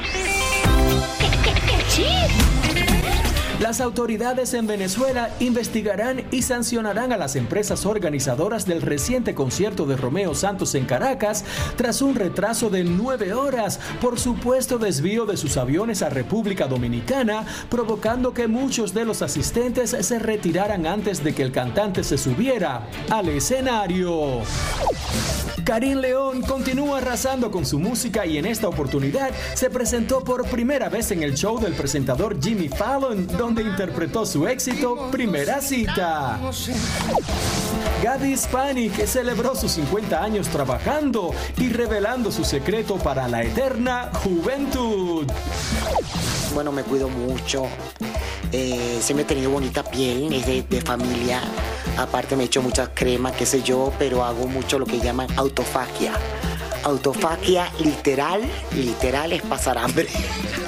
Las 3.64 3.80
autoridades 3.80 4.52
en 4.52 4.66
Venezuela 4.66 5.30
investigarán 5.40 6.24
y 6.30 6.42
sancionarán 6.42 7.14
a 7.14 7.16
las 7.16 7.34
empresas 7.34 7.86
organizadoras 7.86 8.66
del 8.66 8.82
reciente 8.82 9.34
concierto 9.34 9.86
de 9.86 9.96
Romeo 9.96 10.34
Santos 10.34 10.74
en 10.74 10.84
Caracas 10.84 11.46
tras 11.74 12.02
un 12.02 12.14
retraso 12.14 12.68
de 12.68 12.84
nueve 12.84 13.32
horas 13.32 13.80
por 14.02 14.20
supuesto 14.20 14.76
desvío 14.76 15.24
de 15.24 15.38
sus 15.38 15.56
aviones 15.56 16.02
a 16.02 16.10
República 16.10 16.66
Dominicana, 16.66 17.46
provocando 17.70 18.34
que 18.34 18.48
muchos 18.48 18.92
de 18.92 19.06
los 19.06 19.22
asistentes 19.22 19.96
se 19.98 20.18
retiraran 20.18 20.86
antes 20.86 21.24
de 21.24 21.34
que 21.34 21.42
el 21.42 21.50
cantante 21.50 22.04
se 22.04 22.18
subiera 22.18 22.86
al 23.08 23.30
escenario. 23.30 24.42
Karim 25.64 25.98
León 25.98 26.42
continúa 26.42 26.98
arrasando 26.98 27.50
con 27.50 27.64
su 27.64 27.78
música 27.78 28.26
y 28.26 28.36
en 28.36 28.44
esta 28.44 28.68
oportunidad 28.68 29.30
se 29.54 29.70
presentó 29.70 30.22
por 30.22 30.46
primera 30.46 30.90
vez 30.90 31.10
en 31.10 31.22
el 31.22 31.34
show 31.34 31.58
del 31.58 31.72
presentador 31.72 32.38
Jimmy 32.42 32.68
Fallon, 32.68 33.26
donde 33.38 33.53
interpretó 33.62 34.26
su 34.26 34.46
éxito 34.46 35.10
Primera 35.10 35.60
Cita. 35.60 36.38
Gaby 38.02 38.32
Hispanic 38.32 39.06
celebró 39.06 39.54
sus 39.54 39.72
50 39.72 40.22
años 40.22 40.48
trabajando 40.48 41.32
y 41.56 41.70
revelando 41.70 42.30
su 42.30 42.44
secreto 42.44 42.96
para 42.96 43.28
la 43.28 43.42
eterna 43.42 44.10
juventud. 44.22 45.26
Bueno, 46.52 46.70
me 46.70 46.82
cuido 46.82 47.08
mucho. 47.08 47.66
Eh, 48.52 48.98
siempre 49.00 49.24
he 49.24 49.26
tenido 49.26 49.50
bonita 49.50 49.82
piel, 49.82 50.32
es 50.32 50.46
de, 50.46 50.62
de 50.62 50.80
familia. 50.80 51.40
Aparte 51.96 52.36
me 52.36 52.44
echo 52.44 52.62
mucha 52.62 52.92
crema, 52.92 53.32
qué 53.32 53.46
sé 53.46 53.62
yo, 53.62 53.92
pero 53.98 54.24
hago 54.24 54.46
mucho 54.46 54.78
lo 54.78 54.86
que 54.86 55.00
llaman 55.00 55.26
autofagia. 55.36 56.12
Autofagia 56.84 57.72
literal, 57.80 58.42
literal 58.74 59.32
es 59.32 59.42
pasar 59.42 59.78
hambre. 59.78 60.08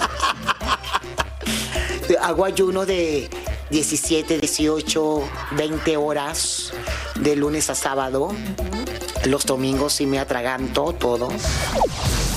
hago 2.20 2.44
ayuno 2.44 2.86
de 2.86 3.28
17, 3.70 4.38
18, 4.38 5.22
20 5.52 5.96
horas 5.96 6.72
de 7.16 7.36
lunes 7.36 7.70
a 7.70 7.74
sábado. 7.74 8.28
Los 9.24 9.44
domingos 9.46 9.94
sí 9.94 10.06
me 10.06 10.18
atraganto 10.18 10.92
todo. 10.92 11.28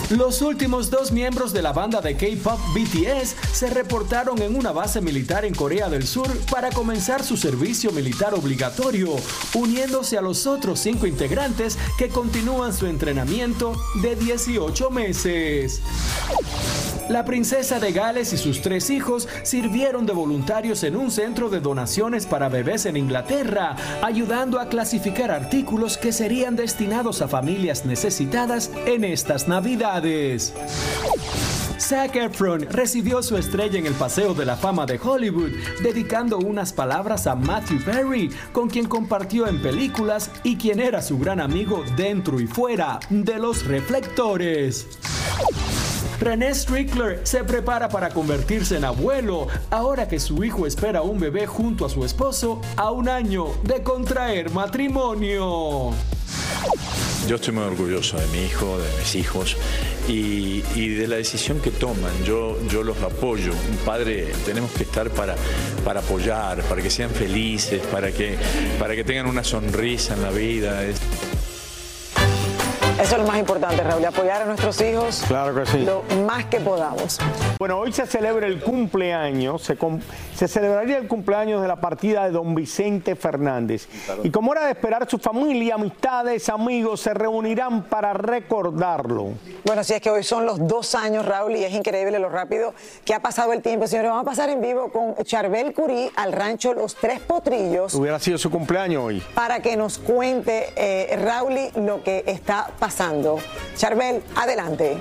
Los 0.10 0.42
últimos 0.42 0.90
dos 0.90 1.12
miembros 1.12 1.54
de 1.54 1.62
la 1.62 1.72
banda 1.72 2.02
de 2.02 2.18
K-pop 2.18 2.60
BTS 2.74 3.36
se 3.54 3.70
reportaron 3.70 4.42
en 4.42 4.56
una 4.56 4.72
base 4.72 5.02
militar 5.02 5.46
en 5.46 5.54
Corea 5.54 5.88
del 5.88 6.08
Sur 6.08 6.36
para 6.50 6.72
comenzar 6.72 7.24
su 7.24 7.38
servicio 7.38 7.92
militar 7.92 8.34
obligatorio, 8.34 9.16
uniéndose 9.54 10.18
a 10.18 10.22
los 10.22 10.48
otros 10.48 10.80
cinco 10.80 11.06
integrantes 11.06 11.78
que 12.00 12.10
continúan 12.10 12.74
su 12.74 12.88
entrenamiento 12.88 13.76
de 14.02 14.16
18 14.16 14.90
meses. 14.90 15.80
La 17.10 17.26
princesa 17.26 17.80
de 17.80 17.92
Gales 17.92 18.34
y 18.34 18.38
sus 18.38 18.62
tres 18.62 18.92
hijos 18.92 19.28
sirvieron 19.42 20.06
de 20.06 20.14
voluntarios 20.14 20.84
en 20.84 20.96
un 20.96 21.10
centro 21.10 21.50
de 21.50 21.60
donaciones 21.60 22.28
para 22.28 22.50
bebés 22.50 22.86
en 22.86 22.98
Inglaterra, 22.98 23.76
ayudando 24.04 24.60
a 24.60 24.70
clasificar 24.70 25.32
artículos 25.32 25.98
que 25.98 26.12
serían 26.12 26.56
destinados 26.56 27.24
a 27.24 27.28
familias 27.28 27.84
necesitadas 27.84 28.70
en 28.86 29.04
estas 29.04 29.48
navidades. 29.48 29.99
Zac 31.80 32.16
Efron 32.16 32.68
recibió 32.70 33.24
su 33.24 33.36
estrella 33.36 33.80
en 33.80 33.86
el 33.86 33.94
Paseo 33.94 34.34
de 34.34 34.46
la 34.46 34.56
Fama 34.56 34.86
de 34.86 35.00
Hollywood, 35.02 35.52
dedicando 35.82 36.38
unas 36.38 36.72
palabras 36.72 37.26
a 37.26 37.36
Matthew 37.36 37.84
Perry, 37.84 38.30
con 38.52 38.70
quien 38.70 38.86
compartió 38.86 39.48
en 39.48 39.62
películas 39.62 40.30
y 40.44 40.58
quien 40.58 40.80
era 40.80 41.02
su 41.02 41.18
gran 41.18 41.40
amigo 41.40 41.84
dentro 41.98 42.40
y 42.40 42.48
fuera 42.48 43.00
de 43.10 43.40
los 43.40 43.66
reflectores. 43.66 44.88
René 46.20 46.54
Strickler 46.54 47.22
se 47.24 47.44
prepara 47.44 47.88
para 47.88 48.10
convertirse 48.10 48.76
en 48.76 48.84
abuelo 48.84 49.48
ahora 49.70 50.08
que 50.08 50.20
su 50.20 50.44
hijo 50.44 50.68
espera 50.68 51.02
un 51.02 51.20
bebé 51.20 51.48
junto 51.48 51.86
a 51.86 51.90
su 51.90 52.04
esposo 52.04 52.62
a 52.76 52.92
un 52.92 53.08
año 53.08 53.48
de 53.64 53.82
contraer 53.84 54.52
matrimonio. 54.52 55.92
Yo 57.28 57.36
estoy 57.36 57.54
muy 57.54 57.64
orgulloso 57.64 58.18
de 58.18 58.28
mi 58.28 58.46
hijo, 58.46 58.80
de 58.80 58.98
mis 58.98 59.16
hijos 59.16 59.56
y, 60.08 60.64
y 60.76 60.90
de 60.90 61.08
la 61.08 61.18
decisión 61.18 61.60
que 61.60 61.72
toman. 61.72 62.12
Yo, 62.26 62.58
yo 62.68 62.84
los 62.84 62.98
apoyo. 63.02 63.52
Un 63.52 63.78
padre, 63.86 64.32
tenemos 64.46 64.72
que 64.72 64.84
estar 64.84 65.10
para, 65.12 65.36
para 65.86 66.00
apoyar, 66.00 66.64
para 66.64 66.82
que 66.82 66.90
sean 66.90 67.12
felices, 67.12 67.82
para 67.92 68.12
que, 68.12 68.36
para 68.80 68.96
que 68.96 69.04
tengan 69.04 69.28
una 69.28 69.44
sonrisa 69.44 70.16
en 70.16 70.24
la 70.24 70.32
vida. 70.32 70.82
Es- 73.00 73.10
Eso 73.10 73.16
es 73.16 73.22
lo 73.24 73.28
más 73.28 73.40
importante, 73.40 73.82
Raúl, 73.84 74.06
apoyar 74.06 74.44
a 74.44 74.46
nuestros 74.46 74.80
hijos 74.82 75.24
Claro 75.28 75.56
que 75.56 75.66
sí. 75.66 75.80
lo 75.80 76.04
más 76.28 76.46
que 76.46 76.60
podamos. 76.60 77.18
Bueno, 77.58 77.80
hoy 77.80 77.92
se 77.92 78.06
celebra 78.06 78.46
el 78.46 78.60
cumpleaños, 78.62 79.64
se, 79.64 79.76
se 80.36 80.48
celebraría 80.48 80.98
el 80.98 81.08
cumpleaños 81.08 81.62
de 81.64 81.68
la 81.68 81.78
partida 81.78 82.26
de 82.26 82.32
don 82.32 82.54
Vicente 82.54 83.16
Fernández. 83.16 83.88
Y 84.24 84.30
como 84.30 84.54
era 84.54 84.66
de 84.66 84.72
esperar, 84.74 85.10
su 85.10 85.18
familia, 85.18 85.76
amistades, 85.76 86.50
amigos 86.50 87.02
se 87.02 87.14
reunirán 87.16 87.84
para 87.86 88.14
recordarlo. 88.14 89.30
Bueno, 89.66 89.84
si 89.84 89.94
es 89.96 90.02
que 90.02 90.12
hoy 90.12 90.24
son 90.24 90.46
los 90.46 90.68
dos 90.68 90.94
años, 90.94 91.26
Raúl, 91.26 91.56
y 91.56 91.64
es 91.64 91.74
increíble 91.74 92.20
lo 92.20 92.30
rápido 92.30 92.74
que 93.06 93.14
ha 93.16 93.22
pasado 93.22 93.54
el 93.54 93.62
tiempo. 93.64 93.88
Señores, 93.88 94.12
vamos 94.12 94.24
a 94.24 94.30
pasar 94.30 94.50
en 94.50 94.62
vivo 94.62 94.92
con 94.92 95.16
Charbel 95.24 95.74
Curí 95.74 96.12
al 96.16 96.32
rancho 96.32 96.74
Los 96.76 96.96
Tres 96.96 97.20
Potrillos 97.22 97.94
Hubiera 97.96 98.20
sido 98.20 98.38
su 98.38 98.52
cumpleaños 98.52 99.04
hoy. 99.04 99.24
para 99.34 99.62
que 99.62 99.76
nos 99.76 99.98
cuente, 99.98 100.74
eh, 100.76 101.18
Raúl, 101.24 101.56
lo 101.76 102.04
que 102.04 102.24
está 102.28 102.68
pasando. 102.78 102.89
Charbel, 103.78 104.22
adelante. 104.36 104.98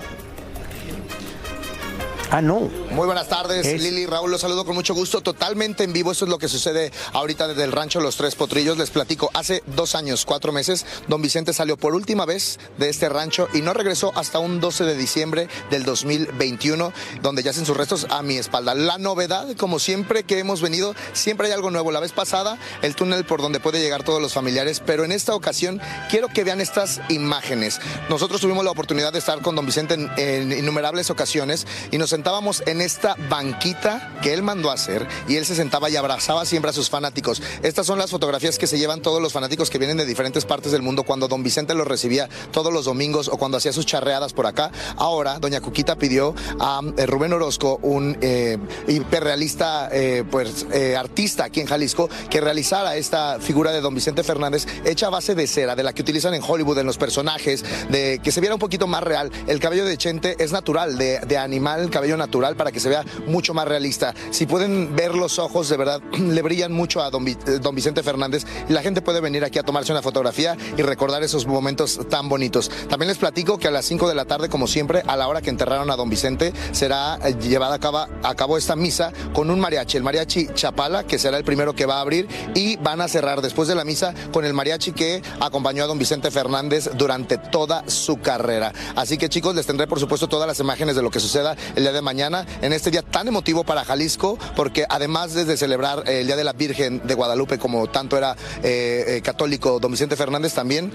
Ah, 2.30 2.42
no. 2.42 2.68
Muy 2.90 3.06
buenas 3.06 3.28
tardes, 3.28 3.64
Es- 3.66 3.80
Lili 3.82 4.04
Raúl, 4.04 4.30
los 4.30 4.42
saludo 4.42 4.66
con 4.66 4.74
mucho 4.74 4.92
gusto, 4.92 5.22
totalmente 5.22 5.84
en 5.84 5.94
vivo. 5.94 6.12
Eso 6.12 6.26
es 6.26 6.30
lo 6.30 6.36
que 6.38 6.46
sucede 6.48 6.92
ahorita 7.14 7.48
desde 7.48 7.64
el 7.64 7.72
rancho 7.72 8.00
Los 8.00 8.16
Tres 8.16 8.34
Potrillos. 8.34 8.76
Les 8.76 8.90
platico, 8.90 9.30
hace 9.32 9.62
dos 9.66 9.94
años, 9.94 10.26
cuatro 10.26 10.52
meses, 10.52 10.84
don 11.08 11.22
Vicente 11.22 11.54
salió 11.54 11.78
por 11.78 11.94
última 11.94 12.26
vez 12.26 12.58
de 12.76 12.90
este 12.90 13.08
rancho 13.08 13.48
y 13.54 13.62
no 13.62 13.72
regresó 13.72 14.12
hasta 14.14 14.40
un 14.40 14.60
12 14.60 14.84
de 14.84 14.94
diciembre 14.94 15.48
del 15.70 15.84
2021, 15.84 16.92
donde 17.22 17.42
yacen 17.42 17.64
sus 17.64 17.74
restos 17.78 18.06
a 18.10 18.22
mi 18.22 18.36
espalda. 18.36 18.74
La 18.74 18.98
novedad, 18.98 19.46
como 19.56 19.78
siempre 19.78 20.24
que 20.24 20.38
hemos 20.38 20.60
venido, 20.60 20.94
siempre 21.14 21.46
hay 21.46 21.54
algo 21.54 21.70
nuevo. 21.70 21.92
La 21.92 22.00
vez 22.00 22.12
pasada, 22.12 22.58
el 22.82 22.94
túnel 22.94 23.24
por 23.24 23.40
donde 23.40 23.58
puede 23.58 23.80
llegar 23.80 24.02
todos 24.02 24.20
los 24.20 24.34
familiares, 24.34 24.82
pero 24.84 25.02
en 25.06 25.12
esta 25.12 25.34
ocasión 25.34 25.80
quiero 26.10 26.28
que 26.28 26.44
vean 26.44 26.60
estas 26.60 27.00
imágenes. 27.08 27.80
Nosotros 28.10 28.38
tuvimos 28.42 28.66
la 28.66 28.70
oportunidad 28.70 29.14
de 29.14 29.18
estar 29.18 29.40
con 29.40 29.54
don 29.56 29.64
Vicente 29.64 29.94
en, 29.94 30.10
en 30.18 30.52
innumerables 30.52 31.08
ocasiones 31.08 31.66
y 31.90 31.96
nos 31.96 32.12
sentábamos 32.18 32.64
en 32.66 32.80
esta 32.80 33.14
banquita 33.30 34.18
que 34.24 34.34
él 34.34 34.42
mandó 34.42 34.72
a 34.72 34.74
hacer 34.74 35.06
y 35.28 35.36
él 35.36 35.46
se 35.46 35.54
sentaba 35.54 35.88
y 35.88 35.94
abrazaba 35.94 36.44
siempre 36.46 36.70
a 36.70 36.74
sus 36.74 36.90
fanáticos. 36.90 37.40
Estas 37.62 37.86
son 37.86 37.96
las 37.96 38.10
fotografías 38.10 38.58
que 38.58 38.66
se 38.66 38.76
llevan 38.76 39.02
todos 39.02 39.22
los 39.22 39.32
fanáticos 39.32 39.70
que 39.70 39.78
vienen 39.78 39.98
de 39.98 40.04
diferentes 40.04 40.44
partes 40.44 40.72
del 40.72 40.82
mundo 40.82 41.04
cuando 41.04 41.28
don 41.28 41.44
Vicente 41.44 41.74
los 41.74 41.86
recibía 41.86 42.28
todos 42.50 42.72
los 42.72 42.86
domingos 42.86 43.28
o 43.28 43.36
cuando 43.36 43.58
hacía 43.58 43.72
sus 43.72 43.86
charreadas 43.86 44.32
por 44.32 44.46
acá. 44.46 44.72
Ahora, 44.96 45.38
doña 45.38 45.60
Cuquita 45.60 45.94
pidió 45.94 46.34
a 46.58 46.80
eh, 46.96 47.06
Rubén 47.06 47.32
Orozco, 47.34 47.78
un 47.82 48.18
eh, 48.20 48.58
hiperrealista 48.88 49.88
eh, 49.92 50.24
pues, 50.28 50.66
eh, 50.72 50.96
artista 50.96 51.44
aquí 51.44 51.60
en 51.60 51.68
Jalisco, 51.68 52.10
que 52.28 52.40
realizara 52.40 52.96
esta 52.96 53.38
figura 53.38 53.70
de 53.70 53.80
don 53.80 53.94
Vicente 53.94 54.24
Fernández 54.24 54.66
hecha 54.84 55.06
a 55.06 55.10
base 55.10 55.36
de 55.36 55.46
cera, 55.46 55.76
de 55.76 55.84
la 55.84 55.92
que 55.92 56.02
utilizan 56.02 56.34
en 56.34 56.42
Hollywood, 56.44 56.78
en 56.78 56.86
los 56.86 56.98
personajes, 56.98 57.64
de 57.90 58.18
que 58.24 58.32
se 58.32 58.40
viera 58.40 58.56
un 58.56 58.60
poquito 58.60 58.88
más 58.88 59.04
real. 59.04 59.30
El 59.46 59.60
cabello 59.60 59.84
de 59.84 59.96
Chente 59.96 60.34
es 60.40 60.50
natural, 60.50 60.98
de, 60.98 61.20
de 61.20 61.38
animal, 61.38 61.82
el 61.82 61.90
natural, 62.16 62.56
para 62.56 62.72
que 62.72 62.80
se 62.80 62.88
vea 62.88 63.04
mucho 63.26 63.54
más 63.54 63.68
realista. 63.68 64.14
Si 64.30 64.46
pueden 64.46 64.94
ver 64.94 65.14
los 65.14 65.38
ojos, 65.38 65.68
de 65.68 65.76
verdad, 65.76 66.00
le 66.18 66.42
brillan 66.42 66.72
mucho 66.72 67.02
a 67.02 67.08
eh, 67.08 67.58
don 67.60 67.74
Vicente 67.74 68.02
Fernández 68.02 68.44
y 68.68 68.72
la 68.72 68.82
gente 68.82 69.02
puede 69.02 69.20
venir 69.20 69.44
aquí 69.44 69.58
a 69.58 69.62
tomarse 69.62 69.92
una 69.92 70.02
fotografía 70.02 70.56
y 70.76 70.82
recordar 70.82 71.22
esos 71.22 71.46
momentos 71.46 72.00
tan 72.08 72.28
bonitos. 72.28 72.70
También 72.88 73.08
les 73.08 73.18
platico 73.18 73.58
que 73.58 73.68
a 73.68 73.70
las 73.70 73.84
5 73.86 74.08
de 74.08 74.14
la 74.14 74.24
tarde, 74.24 74.48
como 74.48 74.66
siempre, 74.66 75.02
a 75.06 75.16
la 75.16 75.28
hora 75.28 75.42
que 75.42 75.50
enterraron 75.50 75.90
a 75.90 75.96
don 75.96 76.10
Vicente, 76.10 76.52
será 76.72 77.18
eh, 77.24 77.34
llevada 77.40 77.76
a 77.76 77.78
cabo, 77.78 78.06
a 78.22 78.34
cabo 78.34 78.56
esta 78.56 78.76
misa 78.76 79.12
con 79.32 79.50
un 79.50 79.60
mariachi, 79.60 79.96
el 79.96 80.02
mariachi 80.02 80.48
Chapala, 80.54 81.04
que 81.04 81.18
será 81.18 81.38
el 81.38 81.44
primero 81.44 81.74
que 81.74 81.86
va 81.86 81.98
a 81.98 82.00
abrir, 82.00 82.28
y 82.54 82.76
van 82.76 83.00
a 83.00 83.08
cerrar 83.08 83.42
después 83.42 83.68
de 83.68 83.74
la 83.74 83.84
misa 83.84 84.14
con 84.32 84.44
el 84.44 84.54
mariachi 84.54 84.92
que 84.92 85.22
acompañó 85.40 85.84
a 85.84 85.86
don 85.86 85.98
Vicente 85.98 86.30
Fernández 86.30 86.90
durante 86.94 87.38
toda 87.38 87.88
su 87.88 88.20
carrera. 88.20 88.72
Así 88.96 89.18
que 89.18 89.28
chicos, 89.28 89.54
les 89.54 89.66
tendré 89.66 89.86
por 89.86 90.00
supuesto 90.00 90.28
todas 90.28 90.46
las 90.46 90.60
imágenes 90.60 90.96
de 90.96 91.02
lo 91.02 91.10
que 91.10 91.20
suceda 91.20 91.56
el 91.74 91.82
día 91.82 91.92
de 91.92 91.97
mañana 92.02 92.46
en 92.62 92.72
este 92.72 92.90
día 92.90 93.02
tan 93.02 93.28
emotivo 93.28 93.64
para 93.64 93.84
Jalisco, 93.84 94.38
porque 94.56 94.84
además 94.88 95.34
de 95.34 95.56
celebrar 95.56 96.04
eh, 96.06 96.20
el 96.20 96.26
Día 96.26 96.36
de 96.36 96.44
la 96.44 96.52
Virgen 96.52 97.02
de 97.04 97.14
Guadalupe, 97.14 97.58
como 97.58 97.86
tanto 97.88 98.16
era 98.16 98.36
eh, 98.62 99.04
eh, 99.08 99.22
católico 99.22 99.78
don 99.80 99.90
Vicente 99.90 100.16
Fernández, 100.16 100.54
también 100.54 100.92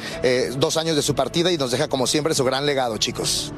dos 0.57 0.77
años 0.77 0.95
de 0.95 1.01
su 1.01 1.15
partida 1.15 1.51
y 1.51 1.57
nos 1.57 1.71
deja 1.71 1.87
como 1.87 2.07
siempre 2.07 2.33
su 2.33 2.43
gran 2.43 2.65
legado, 2.65 2.97
chicos. 2.97 3.53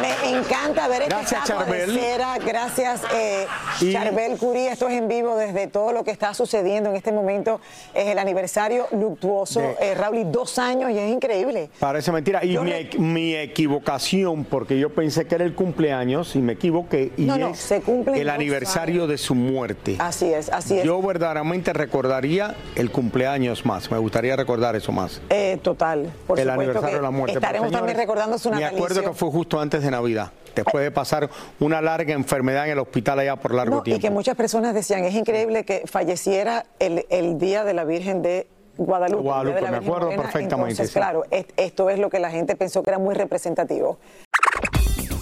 Me 0.00 0.30
encanta 0.30 0.57
ver 0.74 1.02
esta 1.02 1.16
Gracias, 1.18 1.44
Charbel. 1.44 1.90
cera. 1.98 2.38
Gracias, 2.38 3.02
eh, 3.14 3.46
Y- 3.80 3.92
Charbel 3.92 4.36
Curí. 4.38 4.66
Esto 4.66 4.88
es 4.88 4.94
en 4.94 5.08
vivo 5.08 5.36
desde 5.36 5.66
todo 5.66 5.92
lo 5.92 6.04
que 6.04 6.10
está 6.10 6.34
sucediendo 6.34 6.90
en 6.90 6.96
este 6.96 7.12
momento. 7.12 7.60
Es 7.94 8.06
el 8.08 8.18
aniversario 8.18 8.86
luctuoso. 8.92 9.60
De- 9.60 9.76
Eh, 9.80 9.94
Raúl, 9.94 10.18
y 10.18 10.24
dos 10.24 10.58
años 10.58 10.90
y 10.90 10.98
es 10.98 11.10
increíble. 11.10 11.70
Parece 11.78 12.10
mentira. 12.12 12.44
Y 12.44 12.58
mi, 12.58 12.70
re- 12.70 12.90
equ- 12.90 12.98
mi 12.98 13.34
equivocación, 13.34 14.44
porque 14.44 14.78
yo 14.78 14.90
pensé 14.90 15.26
que 15.26 15.34
era 15.36 15.44
el 15.44 15.54
cumpleaños 15.54 16.34
y 16.36 16.40
me 16.40 16.54
equivoqué. 16.54 17.12
Y 17.16 17.22
No, 17.22 17.36
no, 17.38 17.48
es 17.50 17.58
se 17.58 17.80
cumplen 17.80 18.16
el 18.16 18.28
aniversario 18.30 19.06
de 19.06 19.18
su 19.18 19.34
muerte. 19.34 19.96
Así 19.98 20.32
es, 20.32 20.48
así 20.50 20.78
es. 20.78 20.84
Yo 20.84 21.00
verdaderamente 21.02 21.72
recordaría 21.72 22.54
el 22.74 22.90
cumpleaños 22.90 23.64
más. 23.66 23.90
Me 23.90 23.98
gustaría 23.98 24.36
recordar 24.36 24.74
eso 24.76 24.92
más. 24.92 25.20
Eh, 25.30 25.58
total, 25.62 26.10
por 26.26 26.38
el 26.38 26.44
supuesto 26.48 26.50
aniversario 26.52 26.88
que 26.88 26.96
de 26.96 27.02
la 27.02 27.10
muerte. 27.10 27.34
Estaremos 27.38 27.70
también 27.72 27.96
recordando 27.96 28.38
su 28.38 28.48
Me 28.50 28.56
natalicio. 28.60 28.84
acuerdo 28.84 29.10
que 29.10 29.16
fue 29.16 29.30
justo 29.30 29.60
antes 29.60 29.82
de 29.82 29.90
Navidad, 29.90 30.30
después 30.64 30.84
de 30.84 30.90
pasar 30.90 31.28
una 31.60 31.80
larga 31.80 32.14
enfermedad 32.14 32.66
en 32.66 32.72
el 32.72 32.78
hospital 32.78 33.18
allá 33.18 33.36
por 33.36 33.54
largo 33.54 33.76
No, 33.76 33.80
y 33.80 33.84
tiempo. 33.84 34.00
que 34.02 34.10
muchas 34.10 34.36
personas 34.36 34.74
decían, 34.74 35.04
es 35.04 35.14
increíble 35.14 35.64
que 35.64 35.82
falleciera 35.86 36.64
el, 36.78 37.06
el 37.10 37.38
día 37.38 37.64
de 37.64 37.74
la 37.74 37.84
Virgen 37.84 38.22
de 38.22 38.46
Guadalupe. 38.76 39.22
Guadalupe, 39.24 39.56
de 39.56 39.60
la 39.62 39.70
me 39.72 39.76
acuerdo 39.78 40.04
Morena. 40.06 40.22
perfectamente, 40.22 40.70
Entonces, 40.70 40.90
sí. 40.92 40.98
claro, 40.98 41.24
es- 41.32 41.46
esto 41.56 41.90
es 41.90 41.98
lo 41.98 42.10
que 42.10 42.20
la 42.20 42.30
gente 42.30 42.54
pensó 42.54 42.82
que 42.84 42.90
era 42.90 42.98
muy 43.00 43.14
representativo. 43.14 43.98